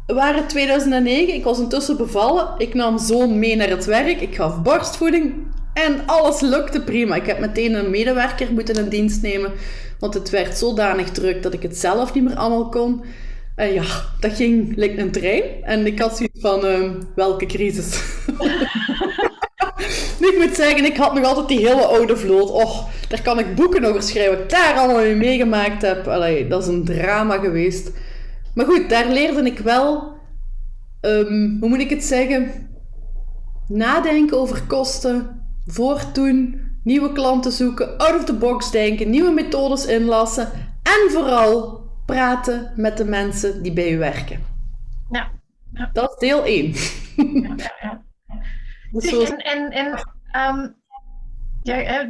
[0.07, 4.35] We waren 2009, ik was intussen bevallen, ik nam zoon mee naar het werk, ik
[4.35, 5.35] gaf borstvoeding
[5.75, 7.15] en alles lukte prima.
[7.15, 9.53] Ik heb meteen een medewerker moeten in dienst nemen,
[9.99, 13.05] want het werd zodanig druk dat ik het zelf niet meer allemaal kon.
[13.57, 13.85] En ja,
[14.21, 15.43] dat ging lijkt een trein.
[15.63, 18.03] En ik had zoiets van, uh, welke crisis?
[20.21, 22.51] nu, ik moet zeggen, ik had nog altijd die hele oude vloot.
[22.51, 24.33] Oh, daar kan ik boeken over schrijven.
[24.33, 26.07] Wat ik daar allemaal mee meegemaakt heb.
[26.07, 27.91] Allee, dat is een drama geweest.
[28.55, 30.15] Maar goed, daar leerde ik wel...
[31.01, 32.69] Um, hoe moet ik het zeggen?
[33.69, 35.43] Nadenken over kosten.
[35.67, 36.61] Voortdoen.
[36.85, 37.99] Nieuwe klanten zoeken.
[37.99, 39.11] Out of the box denken.
[39.11, 40.49] Nieuwe methodes inlassen.
[40.83, 44.41] En vooral praten met de mensen die bij u werken.
[45.11, 45.31] Ja.
[45.73, 45.91] ja.
[45.93, 46.73] Dat is deel 1.
[47.81, 48.05] Ja.
[48.93, 50.09] Dus en en, en
[50.49, 50.75] um,
[51.63, 52.09] ja,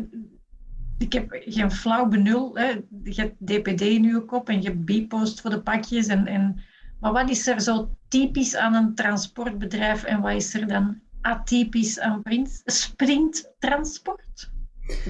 [0.99, 2.57] ik heb geen flauw benul.
[2.59, 2.67] Hè.
[3.03, 6.07] Je hebt DPD in je kop en je hebt B-post voor de pakjes.
[6.07, 6.63] En, en,
[7.01, 12.01] maar wat is er zo typisch aan een transportbedrijf en wat is er dan atypisch
[12.01, 12.23] aan
[12.65, 14.55] sprinttransport?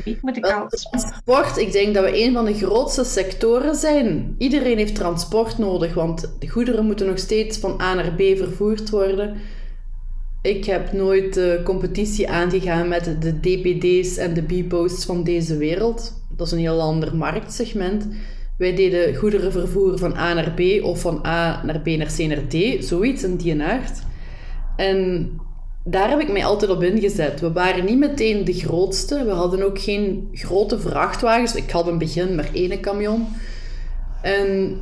[0.05, 0.67] Ik moet ik al...
[0.69, 4.35] Transport, ik denk dat we een van de grootste sectoren zijn.
[4.39, 8.91] Iedereen heeft transport nodig, want de goederen moeten nog steeds van A naar B vervoerd
[8.91, 9.37] worden.
[10.43, 16.13] Ik heb nooit de competitie aangegaan met de DPD's en de B-posts van deze wereld.
[16.37, 18.09] Dat is een heel ander marktsegment.
[18.59, 22.47] Wij deden goederenvervoer van A naar B of van A naar B naar C naar
[22.49, 24.03] D, zoiets in die aard.
[24.77, 25.31] En
[25.89, 27.41] daar heb ik mij altijd op ingezet.
[27.41, 29.25] We waren niet meteen de grootste.
[29.25, 31.55] We hadden ook geen grote vrachtwagens.
[31.55, 33.27] Ik had het begin maar één camion.
[34.23, 34.79] En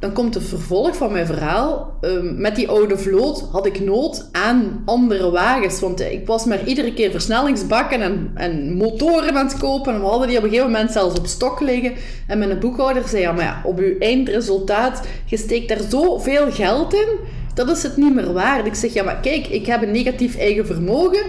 [0.00, 1.98] dan komt het vervolg van mijn verhaal.
[2.00, 5.80] Um, met die oude vloot had ik nood aan andere wagens.
[5.80, 9.94] Want ik was maar iedere keer versnellingsbakken en, en motoren aan het kopen.
[9.94, 11.92] En we hadden die op een gegeven moment zelfs op stok liggen.
[12.26, 16.94] En mijn boekhouder zei, ja, maar ja, op uw eindresultaat, je steekt daar zoveel geld
[16.94, 17.08] in
[17.54, 18.66] dat is het niet meer waard.
[18.66, 21.22] Ik zeg, ja, maar kijk, ik heb een negatief eigen vermogen.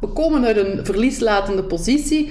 [0.00, 2.30] We komen uit een verlieslatende positie.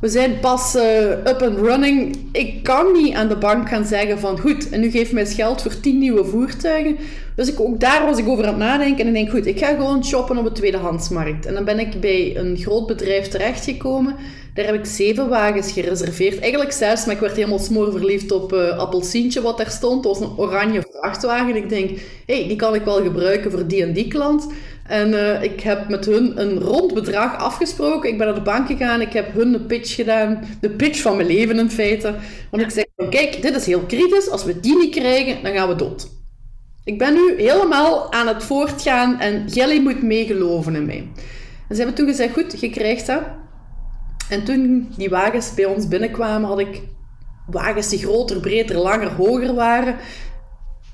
[0.00, 2.16] We zijn pas uh, up and running.
[2.32, 5.34] Ik kan niet aan de bank gaan zeggen van goed, en nu geef mij eens
[5.34, 6.96] geld voor 10 nieuwe voertuigen.
[7.36, 9.00] Dus ik, ook daar was ik over aan het nadenken.
[9.00, 11.46] En ik denk, goed, ik ga gewoon shoppen op de tweedehandsmarkt.
[11.46, 14.16] En dan ben ik bij een groot bedrijf terechtgekomen.
[14.54, 16.40] Daar heb ik zeven wagens gereserveerd.
[16.40, 20.02] Eigenlijk zes, maar ik werd helemaal smoorverliefd op uh, Appelsientje wat daar stond.
[20.02, 21.56] Dat was een oranje vrachtwagen.
[21.56, 21.90] Ik denk,
[22.26, 24.46] hé, hey, die kan ik wel gebruiken voor die en die klant.
[24.86, 28.10] En uh, ik heb met hun een rond bedrag afgesproken.
[28.10, 29.00] Ik ben naar de bank gegaan.
[29.00, 30.44] Ik heb hun een pitch gedaan.
[30.60, 32.14] De pitch van mijn leven in feite.
[32.50, 34.30] Want ik zeg, kijk, dit is heel kritisch.
[34.30, 36.08] Als we die niet krijgen, dan gaan we dood.
[36.84, 41.08] Ik ben nu helemaal aan het voortgaan en jullie moet meegeloven in mij.
[41.68, 43.22] En ze hebben toen gezegd, goed, je krijgt dat.
[44.30, 46.82] En toen die wagens bij ons binnenkwamen, had ik
[47.46, 49.96] wagens die groter, breder, langer, hoger waren.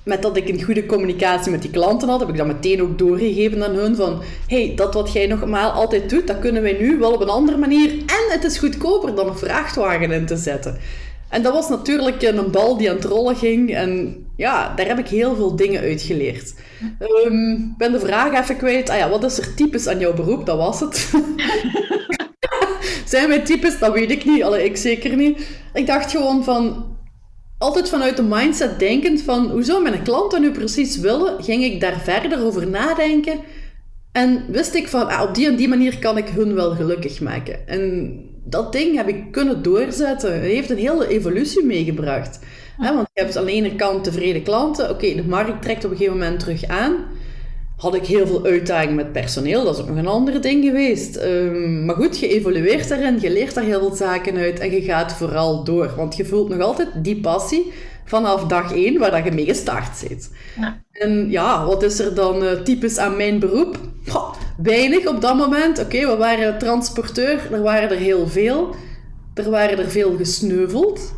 [0.05, 2.99] Met dat ik een goede communicatie met die klanten had, heb ik dat meteen ook
[2.99, 6.99] doorgegeven aan hun van hey, dat wat jij nogmaals altijd doet, dat kunnen wij nu
[6.99, 10.79] wel op een andere manier en het is goedkoper dan een vrachtwagen in te zetten.
[11.29, 13.75] En dat was natuurlijk een bal die aan het rollen ging.
[13.75, 16.55] En ja, daar heb ik heel veel dingen uit geleerd.
[17.27, 18.91] Um, ik ben de vraag even kwijt.
[18.91, 20.47] Ah ja, wat is er typisch aan jouw beroep?
[20.47, 21.11] Dat was het.
[23.11, 23.79] Zijn wij typisch?
[23.79, 24.43] Dat weet ik niet.
[24.43, 25.49] Allee, ik zeker niet.
[25.75, 26.87] Ik dacht gewoon van...
[27.59, 29.51] Altijd vanuit de mindset denkend van...
[29.51, 31.43] Hoe zou mijn klanten nu precies willen?
[31.45, 33.39] Ging ik daar verder over nadenken.
[34.13, 35.09] En wist ik van...
[35.09, 37.69] Ah, op die en die manier kan ik hun wel gelukkig maken.
[37.69, 38.13] En
[38.45, 40.33] dat ding heb ik kunnen doorzetten.
[40.33, 42.39] Het heeft een hele evolutie meegebracht.
[42.79, 44.91] Want je hebt aan de ene kant tevreden klanten.
[44.91, 46.95] Oké, de markt trekt op een gegeven moment terug aan.
[47.81, 49.65] Had ik heel veel uitdagingen met personeel.
[49.65, 51.17] Dat is ook nog een ander ding geweest.
[51.17, 53.21] Um, maar goed, je evolueert daarin.
[53.21, 54.59] Je leert daar heel veel zaken uit.
[54.59, 55.93] En je gaat vooral door.
[55.97, 57.73] Want je voelt nog altijd die passie
[58.05, 60.31] vanaf dag één waar dat je mee gestart zit.
[60.61, 60.83] Ja.
[60.93, 63.79] En ja, wat is er dan uh, typisch aan mijn beroep?
[64.07, 65.79] Goh, weinig op dat moment.
[65.79, 68.75] Oké, we waren transporteur, er waren er heel veel.
[69.35, 71.13] Er waren er veel gesneuveld.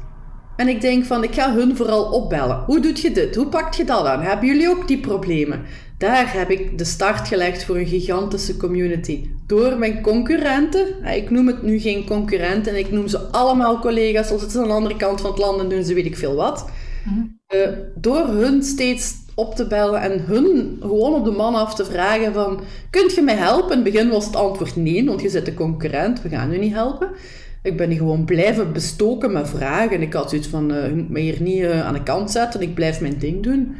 [0.57, 2.63] En ik denk van, ik ga hun vooral opbellen.
[2.67, 3.35] Hoe doet je dit?
[3.35, 4.21] Hoe pakt je dat aan?
[4.21, 5.63] Hebben jullie ook die problemen?
[5.99, 9.27] Daar heb ik de start gelegd voor een gigantische community.
[9.47, 14.43] Door mijn concurrenten, ik noem het nu geen concurrenten, ik noem ze allemaal collega's, als
[14.43, 16.69] het aan de andere kant van het land en doen ze weet ik veel wat.
[17.05, 17.41] Mm
[17.95, 22.33] door hun steeds op te bellen en hun gewoon op de man af te vragen
[22.33, 22.61] van,
[22.91, 23.71] kunt je mij helpen?
[23.71, 26.59] In het begin was het antwoord nee, want je zit de concurrent, we gaan u
[26.59, 27.11] niet helpen.
[27.63, 29.91] Ik ben gewoon blijven bestoken met vragen.
[29.91, 32.31] En ik had zoiets van, uh, je moet me hier niet uh, aan de kant
[32.31, 32.61] zetten.
[32.61, 33.77] Ik blijf mijn ding doen.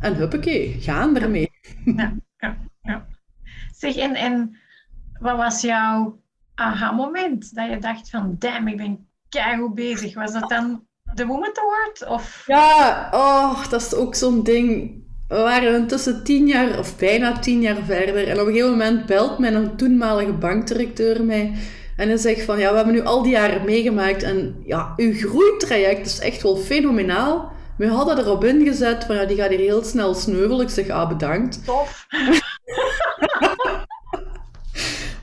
[0.00, 1.50] En huppakee, gaan ermee.
[1.84, 3.06] Ja, ja, ja.
[3.76, 4.56] Zeg, en, en
[5.20, 6.20] wat was jouw
[6.54, 7.54] aha-moment?
[7.54, 10.14] Dat je dacht van, damn, ik ben keihard bezig.
[10.14, 10.82] Was dat dan
[11.14, 12.06] de Woman Award?
[12.08, 12.44] Of?
[12.46, 14.96] Ja, oh, dat is ook zo'n ding.
[15.28, 18.28] We waren intussen tien jaar, of bijna tien jaar verder.
[18.28, 21.54] En op een gegeven moment belt mijn toenmalige bankdirecteur mij.
[21.98, 24.22] En hij zegt van, ja, we hebben nu al die jaren meegemaakt.
[24.22, 27.52] En ja, uw groeitraject is echt wel fenomenaal.
[27.76, 30.60] We hadden erop ingezet van, ja, die gaat hier heel snel sneuvelen.
[30.60, 31.64] Ik zeg, ah, bedankt.
[31.64, 32.06] Tof.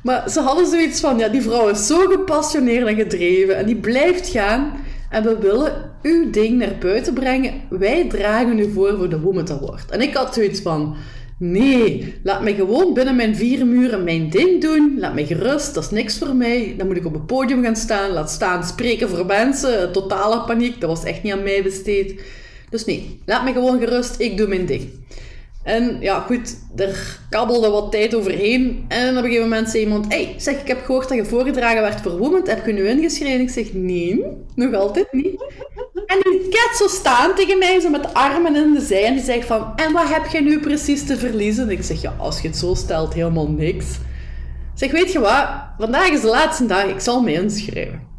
[0.04, 3.58] maar ze hadden zoiets van, ja, die vrouw is zo gepassioneerd en gedreven.
[3.58, 4.74] En die blijft gaan.
[5.10, 7.62] En we willen uw ding naar buiten brengen.
[7.70, 9.92] Wij dragen u voor voor de Woman Award.
[9.92, 10.96] En ik had zoiets van...
[11.40, 14.96] Nee, laat me gewoon binnen mijn vier muren mijn ding doen.
[15.00, 16.74] Laat me gerust, dat is niks voor mij.
[16.78, 19.92] Dan moet ik op een podium gaan staan, laat staan spreken voor mensen.
[19.92, 22.22] Totale paniek, dat was echt niet aan mij besteed.
[22.70, 24.90] Dus nee, laat me gewoon gerust, ik doe mijn ding.
[25.64, 28.86] En ja, goed, er kabbelde wat tijd overheen.
[28.88, 31.82] En op een gegeven moment zei iemand: Hey, zeg, ik heb gehoord dat je voorgedragen
[31.82, 32.50] werd voor Women.
[32.50, 33.42] Heb je nu ingeschreven?
[33.42, 35.44] Ik zeg: Nee, nog altijd niet.
[36.06, 39.06] En die kat zo staan tegen mij, zo met armen in de zij.
[39.06, 41.70] En die zegt van: En wat heb je nu precies te verliezen?
[41.70, 43.86] Ik zeg: Ja, als je het zo stelt, helemaal niks.
[44.74, 45.48] Ik zeg: Weet je wat?
[45.78, 48.14] Vandaag is de laatste dag, ik zal me inschrijven.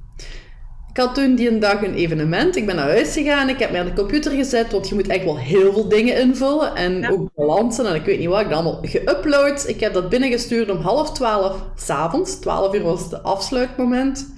[0.97, 2.57] Ik had toen die een dag een evenement.
[2.57, 3.49] Ik ben naar huis gegaan.
[3.49, 6.21] Ik heb me aan de computer gezet, want je moet echt wel heel veel dingen
[6.21, 6.75] invullen.
[6.75, 8.41] En ook balansen en ik weet niet wat.
[8.41, 9.69] Ik heb allemaal geüpload.
[9.69, 12.35] Ik heb dat binnengestuurd om half twaalf s'avonds.
[12.35, 14.35] Twaalf uur was het afsluitmoment.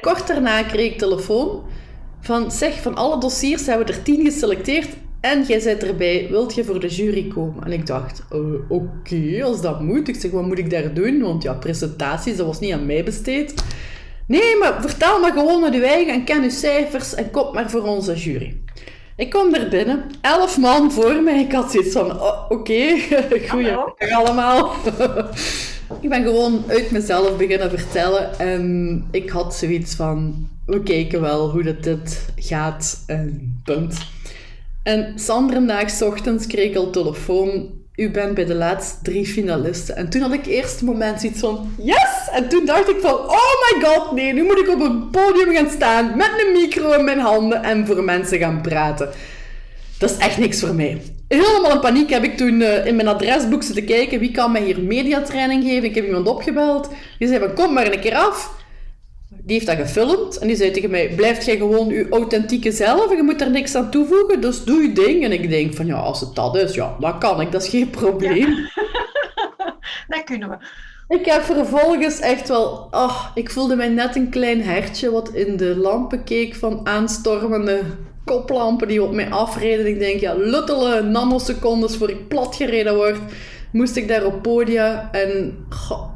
[0.00, 1.62] Kort daarna kreeg ik telefoon
[2.22, 2.50] van...
[2.50, 4.88] Zeg, van alle dossiers hebben we er tien geselecteerd.
[5.20, 6.26] En jij zit erbij.
[6.30, 7.64] Wilt je voor de jury komen?
[7.64, 10.08] En ik dacht, uh, oké, als dat moet.
[10.08, 11.20] Ik zeg, wat moet ik daar doen?
[11.20, 13.54] Want ja, presentaties, dat was niet aan mij besteed.
[14.26, 17.70] Nee, maar vertel maar gewoon met uw eigen en ken uw cijfers en kom maar
[17.70, 18.56] voor onze jury.
[19.16, 21.40] Ik kom er binnen, elf man voor mij.
[21.40, 22.52] Ik had zoiets van, oh, oké,
[23.32, 23.48] okay.
[23.48, 24.72] goeiedag allemaal.
[26.00, 31.50] ik ben gewoon uit mezelf beginnen vertellen en ik had zoiets van, we kijken wel
[31.50, 33.96] hoe dat dit gaat en punt.
[34.82, 39.96] En Sanderdaags ochtends kreeg ik al telefoon u bent bij de laatste drie finalisten.
[39.96, 42.28] En toen had ik eerst een moment iets van, yes!
[42.32, 45.54] En toen dacht ik van, oh my god, nee, nu moet ik op een podium
[45.54, 49.08] gaan staan met een micro in mijn handen en voor mensen gaan praten.
[49.98, 51.02] Dat is echt niks voor mij.
[51.28, 54.62] Helemaal in paniek heb ik toen uh, in mijn adresboek zitten kijken, wie kan mij
[54.62, 55.84] hier mediatraining geven?
[55.84, 56.88] Ik heb iemand opgebeld.
[57.18, 58.61] Die zei van, kom maar een keer af.
[59.44, 63.10] Die heeft dat gefilmd en die zei tegen mij: Blijf jij gewoon je authentieke zelf
[63.10, 65.24] en je moet er niks aan toevoegen, dus doe je ding.
[65.24, 67.68] En ik denk: van ja, als het dat is, ja, dan kan ik, dat is
[67.68, 68.48] geen probleem.
[68.48, 69.74] Ja.
[70.08, 70.56] dat kunnen we.
[71.16, 75.56] Ik heb vervolgens echt wel, oh, ik voelde mij net een klein hertje wat in
[75.56, 77.80] de lampen keek van aanstormende
[78.24, 79.86] koplampen die op mij afreden.
[79.86, 83.18] Ik denk, ja, luttele nanosecondes voor ik platgereden word
[83.72, 85.08] moest ik daar op podia.
[85.12, 85.54] En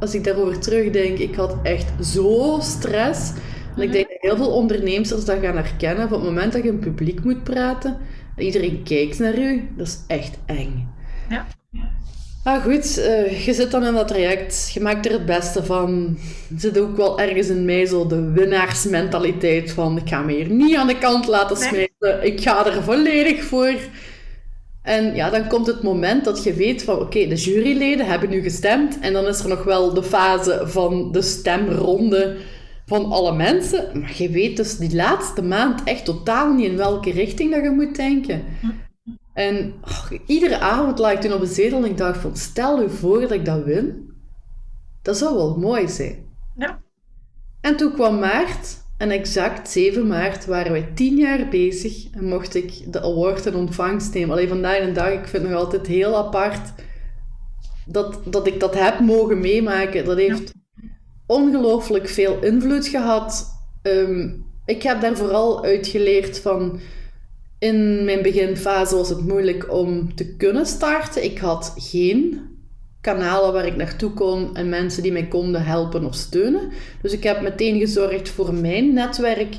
[0.01, 3.33] als ik daarover terugdenk, ik had echt zo stress.
[3.77, 6.05] En ik denk dat heel veel ondernemers dat gaan herkennen.
[6.05, 7.97] Op het moment dat je in publiek moet praten,
[8.37, 10.89] iedereen kijkt naar u, dat is echt eng.
[11.29, 11.47] Ja.
[12.45, 16.19] Maar goed, uh, je zit dan in dat traject, je maakt er het beste van.
[16.55, 20.49] Er zit ook wel ergens in mij zo de winnaarsmentaliteit van ik ga me hier
[20.51, 23.75] niet aan de kant laten smijten, ik ga er volledig voor.
[24.87, 28.41] En ja, dan komt het moment dat je weet van oké, de juryleden hebben nu
[28.41, 28.99] gestemd.
[28.99, 32.37] En dan is er nog wel de fase van de stemronde
[32.85, 34.01] van alle mensen.
[34.01, 37.71] Maar je weet dus die laatste maand echt totaal niet in welke richting dat je
[37.71, 38.45] moet denken.
[39.33, 42.83] En oh, iedere avond lag ik toen op een zetel en ik dacht van stel
[42.83, 44.11] je voor dat ik dat win.
[45.03, 46.25] Dat zou wel mooi zijn.
[46.57, 46.83] Ja.
[47.61, 52.55] En toen kwam maart en exact 7 maart waren wij 10 jaar bezig en mocht
[52.55, 54.31] ik de award in ontvangst nemen.
[54.31, 56.73] Alleen vandaag de dag, ik vind het nog altijd heel apart
[57.87, 60.05] dat, dat ik dat heb mogen meemaken.
[60.05, 60.53] Dat heeft
[61.27, 63.47] ongelooflijk veel invloed gehad.
[63.83, 64.31] Ehm,
[64.65, 66.81] ik heb daar vooral uit geleerd van...
[67.59, 71.25] In mijn beginfase was het moeilijk om te kunnen starten.
[71.25, 72.41] Ik had geen
[73.07, 76.71] kanalen waar ik naartoe kon en mensen die mij konden helpen of steunen.
[77.03, 79.57] Dus ik heb meteen gezorgd voor mijn netwerk.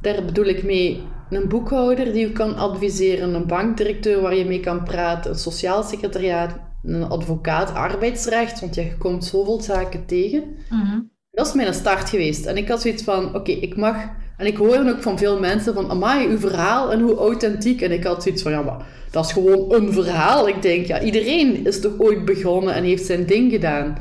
[0.00, 4.60] Daar bedoel ik mee een boekhouder die u kan adviseren, een bankdirecteur waar je mee
[4.60, 10.42] kan praten, een sociaal secretariaat, een advocaat arbeidsrecht, want je komt zoveel zaken tegen.
[10.70, 11.00] Mhm.
[11.30, 12.46] Dat is mijn start geweest.
[12.46, 13.96] En ik had zoiets van, oké, ik mag...
[14.40, 17.80] En ik hoor ook van veel mensen van, amai, uw verhaal en hoe authentiek.
[17.80, 20.48] En ik had zoiets van, ja, maar dat is gewoon een verhaal.
[20.48, 23.98] Ik denk, ja, iedereen is toch ooit begonnen en heeft zijn ding gedaan.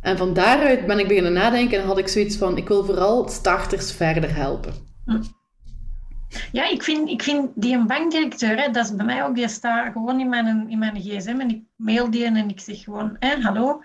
[0.00, 3.28] En van daaruit ben ik beginnen nadenken en had ik zoiets van, ik wil vooral
[3.28, 4.72] starters verder helpen.
[5.04, 5.22] Hm.
[6.52, 9.92] Ja, ik vind, ik vind die een bankdirecteur, dat is bij mij ook, die staat
[9.92, 13.40] gewoon in mijn, in mijn gsm en ik mail die en ik zeg gewoon, hè,
[13.40, 13.82] hallo.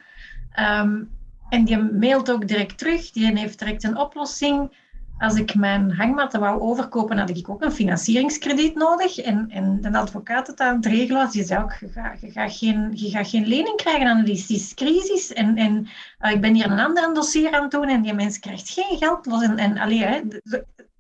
[0.51, 1.03] Ehm,
[1.49, 4.69] en die mailt ook direct terug, die heeft direct een oplossing
[5.17, 9.17] als ik mijn hangmatten wou overkopen, had ik ook een financieringskrediet nodig.
[9.17, 11.73] En, en de advocaat het aan het regelen was, die zei ook,
[12.21, 15.33] je gaat, geen, je gaat geen lening krijgen aan die crisis.
[15.33, 15.87] En, en
[16.21, 18.97] uh, ik ben hier een ander dossier aan het doen en die mens krijgt geen
[18.97, 19.43] geld los.
[19.43, 20.21] En, en hè,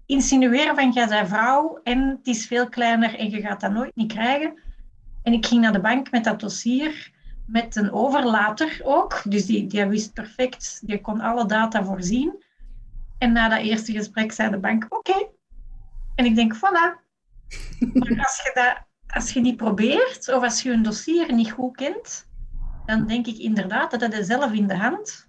[0.05, 3.95] insinueren van, jij bent vrouw en het is veel kleiner en je gaat dat nooit
[3.95, 4.53] niet krijgen.
[5.23, 7.11] En ik ging naar de bank met dat dossier,
[7.45, 9.21] met een overlater ook.
[9.25, 12.43] Dus die, die wist perfect, die kon alle data voorzien.
[13.17, 15.27] En na dat eerste gesprek zei de bank, oké.
[16.15, 17.03] En ik denk, voilà.
[17.93, 21.75] Maar als je, dat, als je niet probeert, of als je een dossier niet goed
[21.75, 22.27] kent,
[22.85, 25.27] dan denk ik inderdaad dat dat zelf in de hand.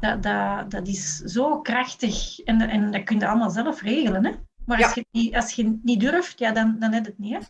[0.00, 4.24] Dat, dat, dat is zo krachtig en, en dat kun je allemaal zelf regelen.
[4.24, 4.32] Hè?
[4.66, 7.32] Maar als, je, niet, als je niet durft, ja, dan, dan heb je het niet.
[7.32, 7.40] Hè?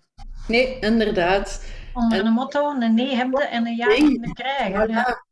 [0.48, 1.64] Nee, inderdaad.
[1.94, 4.32] Onder een motto, een nee hebben en een ja nee.
[4.32, 4.88] krijgen.
[4.88, 5.24] Ja.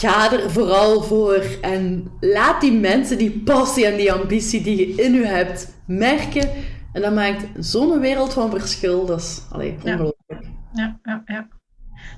[0.00, 5.02] Ga er vooral voor en laat die mensen die passie en die ambitie die je
[5.02, 6.50] in u hebt merken.
[6.92, 9.06] En dat maakt zo'n wereld van verschil.
[9.06, 10.46] Dat is allee, ongelooflijk.
[10.72, 11.48] Ja, ja, ja.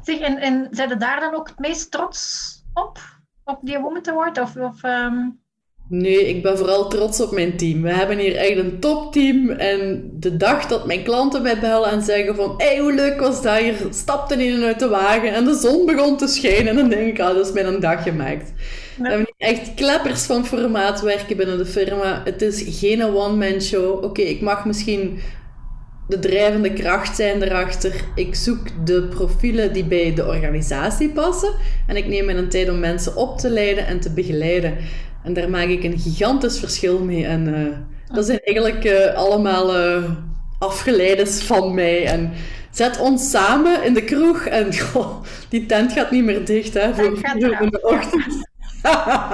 [0.03, 2.99] Zeg, en, en zijn er daar dan ook het meest trots op?
[3.45, 4.41] Op die Woman Award?
[4.41, 5.29] Of, of ehm,
[5.93, 7.83] Nee, ik ben vooral trots op mijn team.
[7.83, 9.51] We hebben hier echt een topteam.
[9.51, 12.55] En de dag dat mijn klanten mij bellen en zeggen van...
[12.57, 13.59] Hé, hey, hoe leuk was dat?
[13.59, 16.69] Hier stapte in en uit de wagen en de zon begon te schijnen.
[16.69, 18.53] En dan denk ik, ah, dat is mijn een dag gemaakt.
[18.99, 22.23] We hebben echt kleppers van formaat werken binnen de firma.
[22.25, 24.05] Het is geen one-man show.
[24.05, 25.19] Oké, ik mag misschien
[26.09, 27.93] de drijvende kracht zijn erachter.
[28.15, 31.53] Ik zoek de profielen die bij de organisatie passen.
[31.87, 34.77] En ik neem mijn tijd om mensen op te leiden en te begeleiden.
[35.23, 37.27] En daar maak ik een gigantisch verschil mee.
[37.27, 37.77] En uh,
[38.15, 40.11] dat zijn eigenlijk uh, allemaal uh,
[40.59, 42.07] afgeleiders van mij.
[42.07, 42.33] En
[42.71, 46.95] zet ons samen in de kroeg en goh, die tent gaat niet meer dicht hè,
[46.95, 48.51] voor in de ochtend.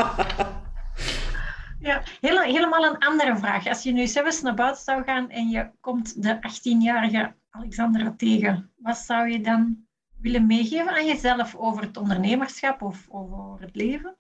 [1.89, 3.67] ja, helemaal een andere vraag.
[3.67, 8.71] Als je nu zelfs naar buiten zou gaan en je komt de 18-jarige Alexandra tegen,
[8.77, 9.77] wat zou je dan
[10.21, 14.17] willen meegeven aan jezelf over het ondernemerschap of over het leven?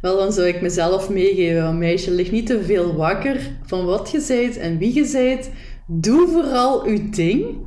[0.00, 4.20] Wel, dan zou ik mezelf meegeven, meisje, lig niet te veel wakker van wat je
[4.20, 5.50] zijt en wie je zijt.
[5.86, 7.66] Doe vooral uw ding.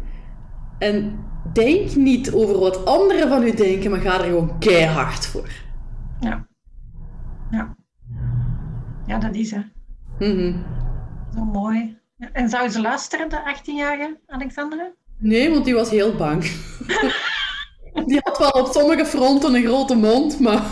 [0.80, 1.20] En
[1.54, 5.50] denk niet over wat anderen van u denken, maar ga er gewoon keihard voor.
[6.20, 6.48] Ja.
[7.52, 7.76] Ja.
[9.08, 9.66] Ja, dat is het.
[10.20, 10.64] Mm
[11.36, 11.98] Zo mooi.
[12.34, 14.92] En zou ze luisteren, de 18-jarige Alexandra?
[15.18, 16.44] Nee, want die was heel bang.
[17.94, 20.64] Die had wel op sommige fronten een grote mond, maar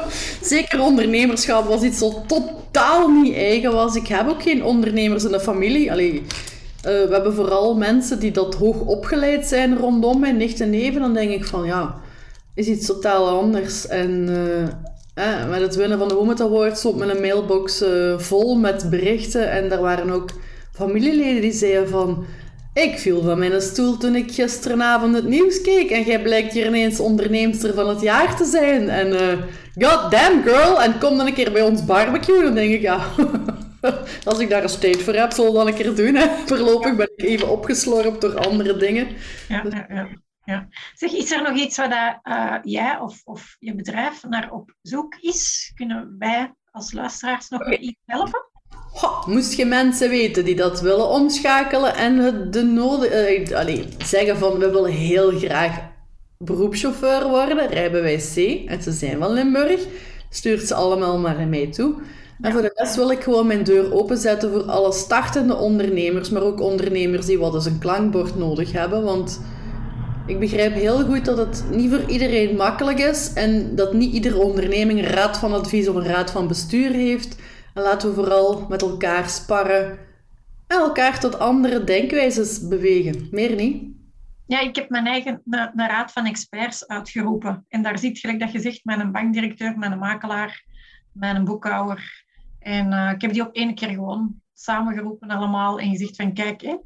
[0.42, 3.94] zeker ondernemerschap was iets wat totaal niet eigen was.
[3.94, 5.92] Ik heb ook geen ondernemers in de familie.
[5.92, 6.22] Allee, uh,
[6.82, 11.00] we hebben vooral mensen die dat hoog opgeleid zijn rondom mijn nicht en neven.
[11.00, 11.94] Dan denk ik van ja,
[12.54, 13.86] is iets totaal anders.
[13.86, 14.62] En uh,
[15.14, 17.84] eh, met het winnen van de Women Awards stond mijn mailbox
[18.16, 19.50] vol met berichten.
[19.50, 20.30] En daar waren ook
[20.72, 22.24] familieleden die zeiden van
[22.74, 26.66] ik viel van mijn stoel toen ik gisteravond het nieuws keek en jij blijkt hier
[26.66, 28.88] ineens onderneemster van het jaar te zijn.
[28.88, 29.42] En uh,
[29.88, 32.42] god damn girl, en kom dan een keer bij ons barbecue.
[32.42, 33.06] Dan denk ik, ja,
[34.24, 36.14] als ik daar een tijd voor heb, zal dan een keer doen.
[36.14, 36.26] Hè.
[36.46, 39.08] Voorlopig ben ik even opgeslorpt door andere dingen.
[39.48, 40.08] Ja, ja, ja.
[40.44, 40.68] ja.
[40.94, 45.14] Zeg, is er nog iets waar uh, jij of, of je bedrijf naar op zoek
[45.20, 45.72] is?
[45.74, 48.50] Kunnen wij als luisteraars nog iets helpen?
[49.26, 54.70] Moest je mensen weten die dat willen omschakelen en de nodige, uh, zeggen van we
[54.70, 55.78] willen heel graag
[56.38, 59.80] beroepschauffeur worden, rijbewijs C, en ze zijn van Limburg,
[60.30, 61.94] stuurt ze allemaal maar naar mij toe.
[62.40, 66.42] En voor de rest wil ik gewoon mijn deur openzetten voor alle startende ondernemers, maar
[66.42, 69.40] ook ondernemers die wat eens een klankbord nodig hebben, want
[70.26, 74.38] ik begrijp heel goed dat het niet voor iedereen makkelijk is en dat niet iedere
[74.38, 77.36] onderneming een raad van advies of een raad van bestuur heeft.
[77.74, 79.98] En laten we vooral met elkaar sparren
[80.66, 83.28] en elkaar tot andere denkwijzes bewegen.
[83.30, 83.92] Meer niet.
[84.46, 87.64] Ja, ik heb mijn eigen de, raad van experts uitgeroepen.
[87.68, 90.64] En daar zit, gelijk dat je zegt, mijn bankdirecteur, mijn makelaar,
[91.12, 92.24] mijn boekhouder.
[92.58, 96.60] En uh, ik heb die op één keer gewoon samengeroepen allemaal en gezegd van kijk,
[96.60, 96.76] hè,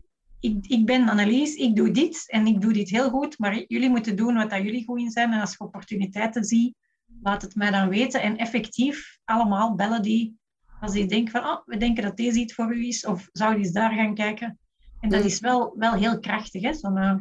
[0.40, 3.90] ik, ik ben Annelies, ik doe dit en ik doe dit heel goed, maar jullie
[3.90, 5.32] moeten doen wat dat jullie goed in zijn.
[5.32, 6.74] En als je opportuniteiten ziet,
[7.22, 8.22] laat het mij dan weten.
[8.22, 10.38] En effectief allemaal bellen die
[10.80, 13.52] als die denkt van, oh, we denken dat deze iets voor u is, of zou
[13.52, 14.58] je eens daar gaan kijken.
[15.00, 15.26] En dat mm.
[15.26, 17.14] is wel, wel heel krachtig, hè, zo'n uh,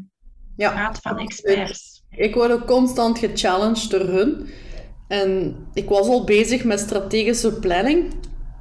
[0.56, 0.74] ja.
[0.74, 2.04] raad van experts.
[2.10, 4.48] Ik, word ook constant gechallenged door hun.
[5.08, 8.14] En ik was al bezig met strategische planning.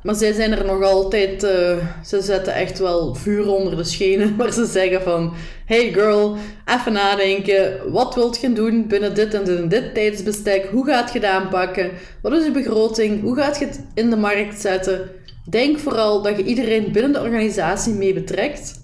[0.04, 1.42] Maar zij zijn er nog altijd...
[1.42, 4.36] eh, ze zetten echt wel vuur onder de schenen.
[4.38, 5.32] Waar ze zeggen van...
[5.66, 6.36] Hey girl,
[6.78, 7.92] even nadenken.
[7.92, 10.66] Wat wilt je doen binnen dit en dit en dit tijdsbestek?
[10.66, 11.90] Hoe gaat je het aanpakken?
[12.22, 13.22] Wat is je begroting?
[13.22, 15.10] Hoe gaat je het in de markt zetten?
[15.50, 18.82] Denk vooral dat je iedereen binnen de organisatie mee betrekt.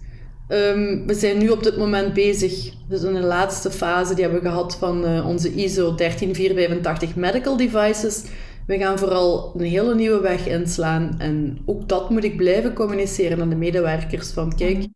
[0.49, 4.43] Ehm, we zijn nu op dit moment bezig, dus in de laatste fase die hebben
[4.43, 8.23] we gehad van eh, onze ISO 13485 medical devices.
[8.71, 13.41] We gaan vooral een hele nieuwe weg inslaan en ook dat moet ik blijven communiceren
[13.41, 14.87] aan de medewerkers van kijk,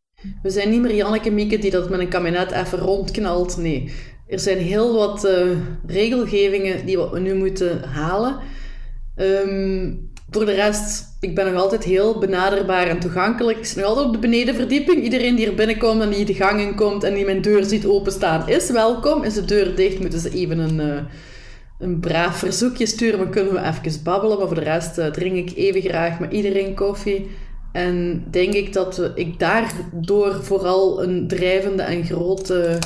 [0.42, 3.56] we zijn niet meer Janneke Mieke die dat met een kabinet even rondknalt.
[3.56, 3.92] Nee,
[4.26, 5.48] er zijn heel wat eh,
[5.86, 8.38] regelgevingen die we nu moeten halen.
[9.16, 9.92] Ehm,
[10.30, 13.58] voor de rest, ik ben nog altijd heel benaderbaar en toegankelijk.
[13.58, 15.02] Ik zit nog altijd op de benedenverdieping.
[15.02, 17.86] Iedereen die er binnenkomt en die de gang in komt en die mijn deur ziet
[17.86, 19.22] openstaan, is welkom.
[19.22, 21.04] Is de deur dicht, moeten ze even een, eh,
[21.84, 23.18] een braaf verzoekje sturen.
[23.18, 24.38] Dan kunnen we even babbelen.
[24.38, 27.30] Maar voor de rest eh, drink ik even graag met iedereen koffie.
[27.72, 32.78] En denk ik dat ik daardoor vooral een drijvende en grote,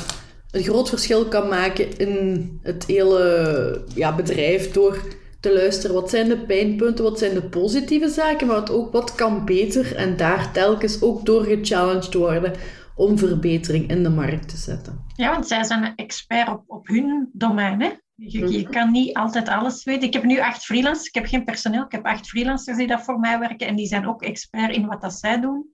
[0.51, 4.73] een groot verschil kan maken in het hele ja, bedrijf.
[4.73, 5.03] Door
[5.41, 9.45] te luisteren wat zijn de pijnpunten, wat zijn de positieve zaken, maar ook wat kan
[9.45, 9.97] beter.
[9.97, 12.53] En daar telkens ook door gechallenged worden
[12.97, 15.05] om verbetering in de markt te zetten.
[15.15, 17.83] Ja, want zij zijn een expert op, op hun domein.
[17.83, 17.91] Hè?
[18.21, 20.07] Je, kan niet altijd alles weten.
[20.07, 21.07] Ik heb nu acht freelancers.
[21.07, 21.85] Ik heb geen personeel.
[21.85, 23.67] Ik heb acht freelancers die dat voor mij werken.
[23.67, 25.67] En die zijn ook expert in wat dat zij doen.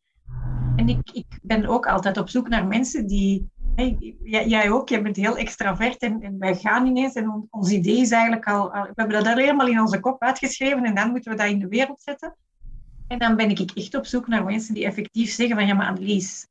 [0.76, 3.52] En ik, ik ben ook altijd op zoek naar mensen die...
[4.24, 7.14] Jij, ook, jij bent heel extravert en, en wij gaan ineens.
[7.14, 8.70] En on- ons idee is eigenlijk al.
[8.70, 11.58] We hebben dat al helemaal in onze kop uitgeschreven en dan moeten we dat in
[11.58, 12.36] de wereld zetten.
[13.08, 15.66] En dan ben ik echt op zoek naar mensen die effectief zeggen van...
[15.66, 16.46] Ja, maar Annelies,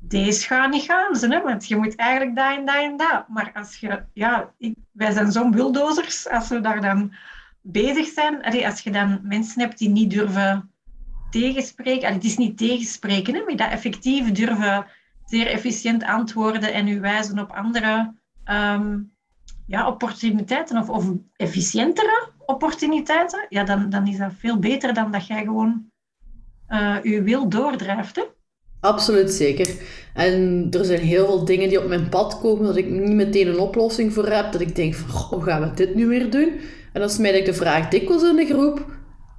[0.00, 1.42] deze gaat niet gaan, ze, hè?
[1.42, 3.28] want je moet eigenlijk dat en dat en dat.
[3.28, 4.52] Maar als je, ja,
[4.92, 7.12] wij zijn zo'n bulldozers, als we daar dan
[7.60, 10.72] bezig zijn, als je dan mensen hebt die niet durven
[11.30, 14.86] tegenspreken, allee, het is niet tegenspreken, hè, maar dat effectief durven
[15.24, 18.98] zeer efficiënt antwoorden en u wijzen op andere ehm,
[19.66, 25.26] ja, opportuniteiten of, of efficiëntere opportuniteiten, ja, dan, dan is dat veel beter dan dat
[25.26, 25.90] jij gewoon
[26.66, 28.16] eh je wil doordrijft.
[28.16, 28.22] Hè?
[28.80, 29.68] Absoluut zeker.
[30.14, 33.46] En er zijn heel veel dingen die op mijn pad komen dat ik niet meteen
[33.46, 34.52] een oplossing voor heb.
[34.52, 36.52] Dat ik denk van, "Goh, hoe gaan we dit nu weer doen?
[36.92, 38.86] En dan smijt ik de vraag dikwijls in de groep.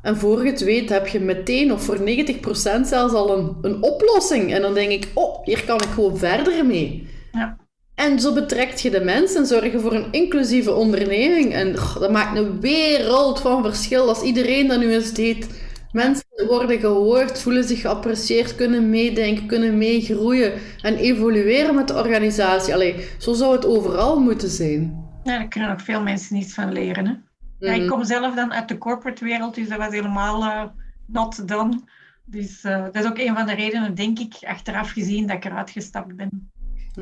[0.02, 3.84] En voor je het weet heb je meteen, of voor 90% zelfs al een, een
[3.84, 4.54] oplossing.
[4.54, 7.08] En dan denk ik, oh, hier kan ik gewoon verder mee.
[7.32, 7.58] Ja.
[7.96, 11.54] En zo betrekt je de mensen en zorg je voor een inclusieve onderneming.
[11.54, 15.48] En dat maakt een wereld van verschil als iedereen dat nu eens deed.
[15.92, 22.74] Mensen worden gehoord, voelen zich geapprecieerd, kunnen meedenken, kunnen meegroeien en evolueren met de organisatie.
[22.74, 25.08] Allee, zo zou het overal moeten zijn.
[25.24, 27.06] Ja, daar kunnen nog veel mensen iets van leren.
[27.08, 27.14] Hè?
[27.60, 27.90] Ja, ik Mhm.
[27.90, 30.64] kom zelf dan uit de corporate wereld, dus dat was helemaal eh,
[31.06, 31.82] not done.
[32.26, 35.46] Dus eh, dat is ook een van de redenen, denk ik, achteraf gezien, dat ik
[35.46, 36.52] eruit gestapt ben.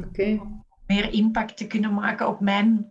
[0.05, 0.39] Oké.
[0.87, 2.85] Meer impact te kunnen maken op mijn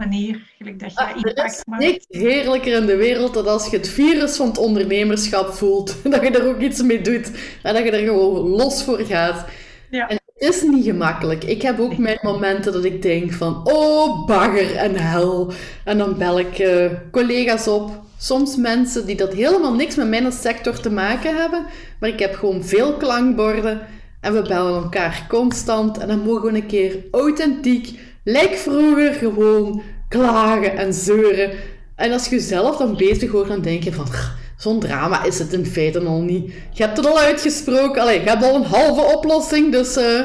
[0.00, 1.82] manier, gelijk dat je Ah, er is maakt.
[1.82, 5.96] niks heerlijker in de wereld dan als je het virus van het ondernemerschap voelt.
[6.12, 7.30] Dat je er ook iets mee doet.
[7.62, 9.44] En dat je er gewoon los voor gaat.
[9.90, 10.08] Ja.
[10.08, 11.44] En het is niet gemakkelijk.
[11.44, 13.60] Ik heb ook mijn momenten dat ik denk van...
[13.64, 15.52] Oh, bagger en hel.
[15.84, 17.90] En dan bel ik eh, collega's op.
[18.18, 21.66] Soms mensen die dat helemaal niks met mijn sector te maken hebben.
[22.00, 23.80] Maar ik heb gewoon veel klankborden.
[24.20, 25.98] En we bellen elkaar constant.
[25.98, 31.50] En dan mogen we een keer authentiek, lijk vroeger, gewoon klagen en zeuren.
[31.96, 34.06] En als je zelf dan bezig wordt, dan denk je van...
[34.06, 36.52] "Ch, Zo'n drama is het in feite al niet.
[36.72, 38.02] Je hebt het al uitgesproken.
[38.02, 39.72] Allee, je hebt al een halve oplossing.
[39.72, 40.20] Dus eh,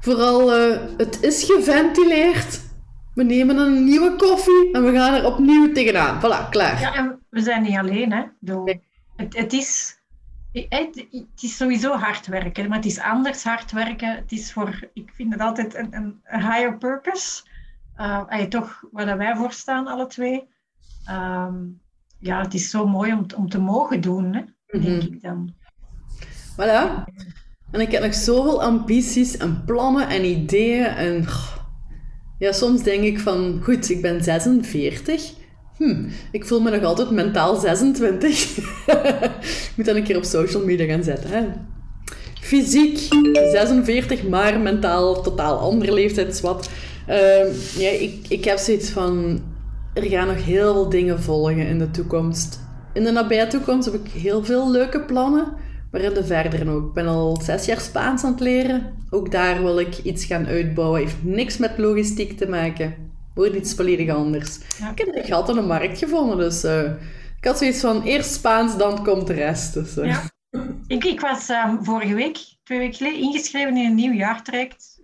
[0.00, 2.60] vooral, eh, het is geventileerd.
[3.14, 6.18] We nemen een nieuwe koffie en we gaan er opnieuw tegenaan.
[6.20, 6.80] Voilà, klaar.
[6.80, 8.12] Ja, en we zijn niet alleen.
[8.12, 8.22] Hè?
[8.40, 8.64] Bedoel,
[9.16, 9.95] het, het, is,
[10.68, 14.14] het, het is sowieso hard werken, maar het is anders hard werken.
[14.14, 17.42] Het is voor, ik vind het altijd een, een higher purpose.
[17.96, 20.48] Uh, en toch waar wij voor staan, alle twee.
[21.04, 21.54] Ehm,
[22.18, 24.42] ja, het is zo mooi om, om te mogen doen, hè?
[24.80, 25.12] denk Mhm.
[25.12, 25.54] ik dan.
[26.52, 27.04] Voilà.
[27.70, 30.84] En ik heb nog zoveel ambities en plannen en ideeën.
[30.84, 31.24] En
[32.38, 35.34] ja, soms denk ik van, goed, ik ben 46.
[35.76, 38.56] Hm, ik voel me nog altijd mentaal 26.
[38.56, 41.30] ik moet dat een keer op social media gaan zetten.
[41.30, 41.44] Hè?
[42.40, 42.98] Fysiek
[43.52, 46.70] 46, maar mentaal totaal andere leeftijdswat.
[47.06, 47.46] Ehm
[47.78, 49.42] ja, ik, ik heb zoiets van,
[49.94, 52.60] er gaan nog heel veel dingen volgen in de toekomst.
[52.92, 55.52] In de nabije toekomst heb ik heel veel leuke plannen.
[55.90, 56.86] Maar in de verdere ook.
[56.86, 58.94] Ik ben al zes jaar Spaans aan het leren.
[59.10, 61.00] Ook daar wil ik iets gaan uitbouwen.
[61.00, 62.94] Heeft niks met logistiek te maken.
[63.36, 64.58] Wordt iets volledig anders.
[64.90, 66.90] Ik heb een gat in de markt gevonden, dus uh,
[67.38, 69.74] ik had zoiets van eerst Spaans, dan komt de rest.
[69.74, 70.06] Dus, uh.
[70.06, 70.22] ja.
[70.86, 75.00] ik, ik was um, vorige week, twee weken geleden, ingeschreven in een nieuw jaartraject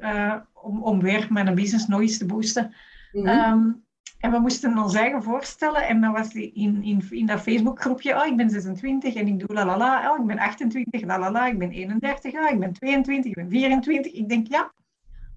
[0.52, 2.74] om, om weer mijn business nog eens te boosten.
[3.12, 3.52] Mm -hmm.
[3.52, 3.84] um,
[4.22, 5.86] en we moesten ons eigen voorstellen.
[5.86, 8.14] En dan was die in, in, in dat Facebookgroepje.
[8.14, 10.12] Oh, ik ben 26 en ik doe la la la.
[10.12, 11.46] Oh, ik ben 28, la la la.
[11.46, 14.12] Ik ben 31, oh, ik ben 22, ik ben 24.
[14.12, 14.72] Ik denk, ja,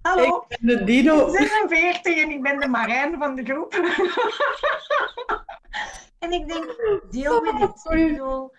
[0.06, 0.46] hallo.
[0.48, 1.28] Ik ben de Dino.
[1.28, 3.74] Ik ben 46 en ik ben de Marijn van de groep.
[6.20, 6.76] en ik denk,
[7.12, 8.54] deel met dit.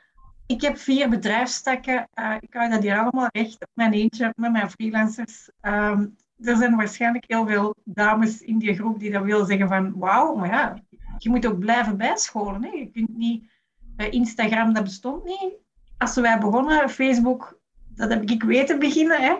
[0.46, 2.08] Ik heb vier bedrijfstakken.
[2.14, 5.50] Uh, ik hou dat hier allemaal recht op mijn eentje met mijn freelancers.
[5.62, 9.98] Um, er zijn waarschijnlijk heel veel dames in die groep die dat willen zeggen van
[9.98, 10.82] wauw, maar ja,
[11.18, 12.64] je moet ook blijven bijscholen.
[12.64, 12.70] Hè.
[12.70, 13.50] Je kunt niet,
[13.96, 15.54] uh, Instagram dat bestond niet.
[15.98, 19.20] Als wij begonnen, Facebook, dat heb ik weten beginnen.
[19.20, 19.36] Hè.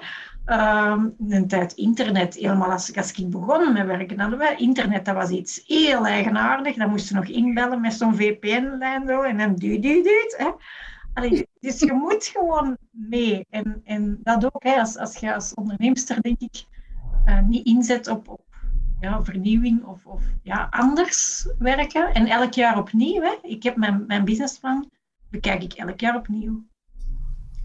[0.51, 5.14] Um, een tijd internet, helemaal als, als ik begon met werken, hadden wij internet, dat
[5.14, 6.76] was iets heel eigenaardig.
[6.76, 10.57] Dan moesten nog inbellen met zo'n VPN-lijn zo, en dan duut.
[11.12, 13.47] Allee, dus je moet gewoon mee.
[13.51, 16.64] En, en dat ook, hè, als, als je als onderneemster, denk ik,
[17.26, 18.44] uh, niet inzet op, op
[19.01, 22.14] ja, vernieuwing of, of ja, anders werken.
[22.14, 23.22] En elk jaar opnieuw.
[23.22, 23.34] Hè.
[23.42, 24.90] Ik heb mijn, mijn businessplan,
[25.30, 26.64] bekijk ik elk jaar opnieuw.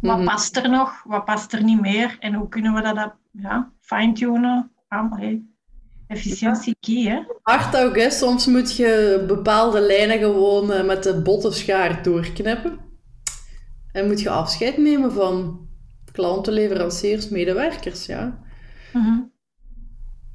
[0.02, 0.26] Wat mm -hmm.
[0.26, 4.72] past er nog, wat past er niet meer en hoe kunnen we dat ja, fine-tunen?
[4.90, 5.44] Hey.
[6.08, 7.24] Efficiëntie key, hè?
[7.44, 8.10] Hard ook, hè?
[8.10, 12.80] Soms moet je bepaalde lijnen gewoon uh, met de bottenschaar doorknippen.
[13.92, 15.68] En moet je afscheid nemen van
[16.12, 18.40] klanten, leveranciers, medewerkers, ja.
[18.94, 19.32] Mm -hmm.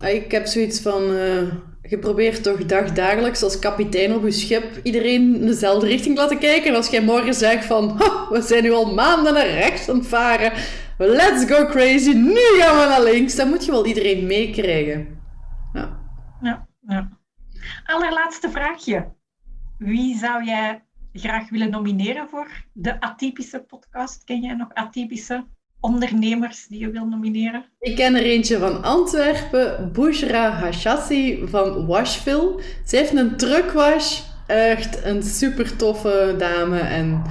[0.08, 1.42] Ik heb zoiets van, uh,
[1.88, 6.70] je probeert toch dagdagelijks als kapitein op je schip iedereen in dezelfde richting laten kijken.
[6.70, 7.96] En als jij morgen zegt van,
[8.30, 10.52] we zijn nu al maanden naar rechts aan het varen,
[10.98, 15.20] let's go crazy, nu gaan we naar links, dan moet je wel iedereen meekrijgen.
[15.72, 15.98] Ja.
[16.42, 17.08] ja, ja.
[17.84, 19.14] Allerlaatste vraagje.
[19.78, 24.24] Wie zou jij graag willen nomineren voor de atypische podcast?
[24.24, 25.46] Ken jij nog atypische
[25.86, 27.64] ondernemers die je wil nomineren?
[27.80, 32.62] Ik ken er eentje van Antwerpen, Bushra Hashassi van Washville.
[32.86, 34.20] Ze heeft een truckwash.
[34.46, 37.22] Echt een super toffe dame en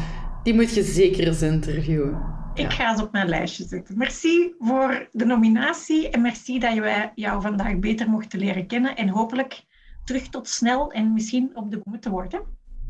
[0.44, 2.34] die moet je zeker eens interviewen.
[2.54, 3.98] Ik ga ze op mijn lijstje zetten.
[3.98, 9.10] Merci voor de nominatie en merci dat wij jou vandaag beter mochten leren kennen en
[9.10, 9.64] hopelijk
[10.06, 12.42] terug tot snel en misschien op de boom te worden.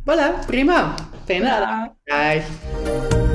[0.06, 0.94] Voilà, prima.
[1.26, 3.35] Fijne dag.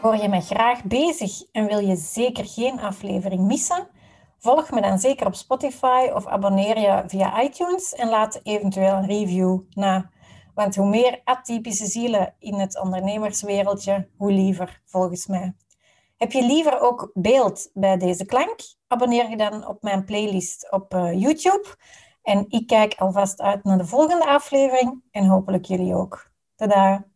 [0.00, 3.88] Hoor je me graag bezig en wil je zeker geen aflevering missen?
[4.38, 9.06] Volg me dan zeker op Spotify of abonneer je via iTunes en laat eventueel een
[9.06, 10.10] review na.
[10.54, 15.54] Want hoe meer atypische zielen in het ondernemerswereldje, hoe liever volgens mij.
[16.16, 18.56] Heb je liever ook beeld bij deze klank?
[18.86, 21.66] Abonneer je dan op mijn playlist op uh, YouTube.
[22.22, 26.30] En ik kijk alvast uit naar de volgende aflevering en hopelijk jullie ook.
[26.56, 27.08] Tada!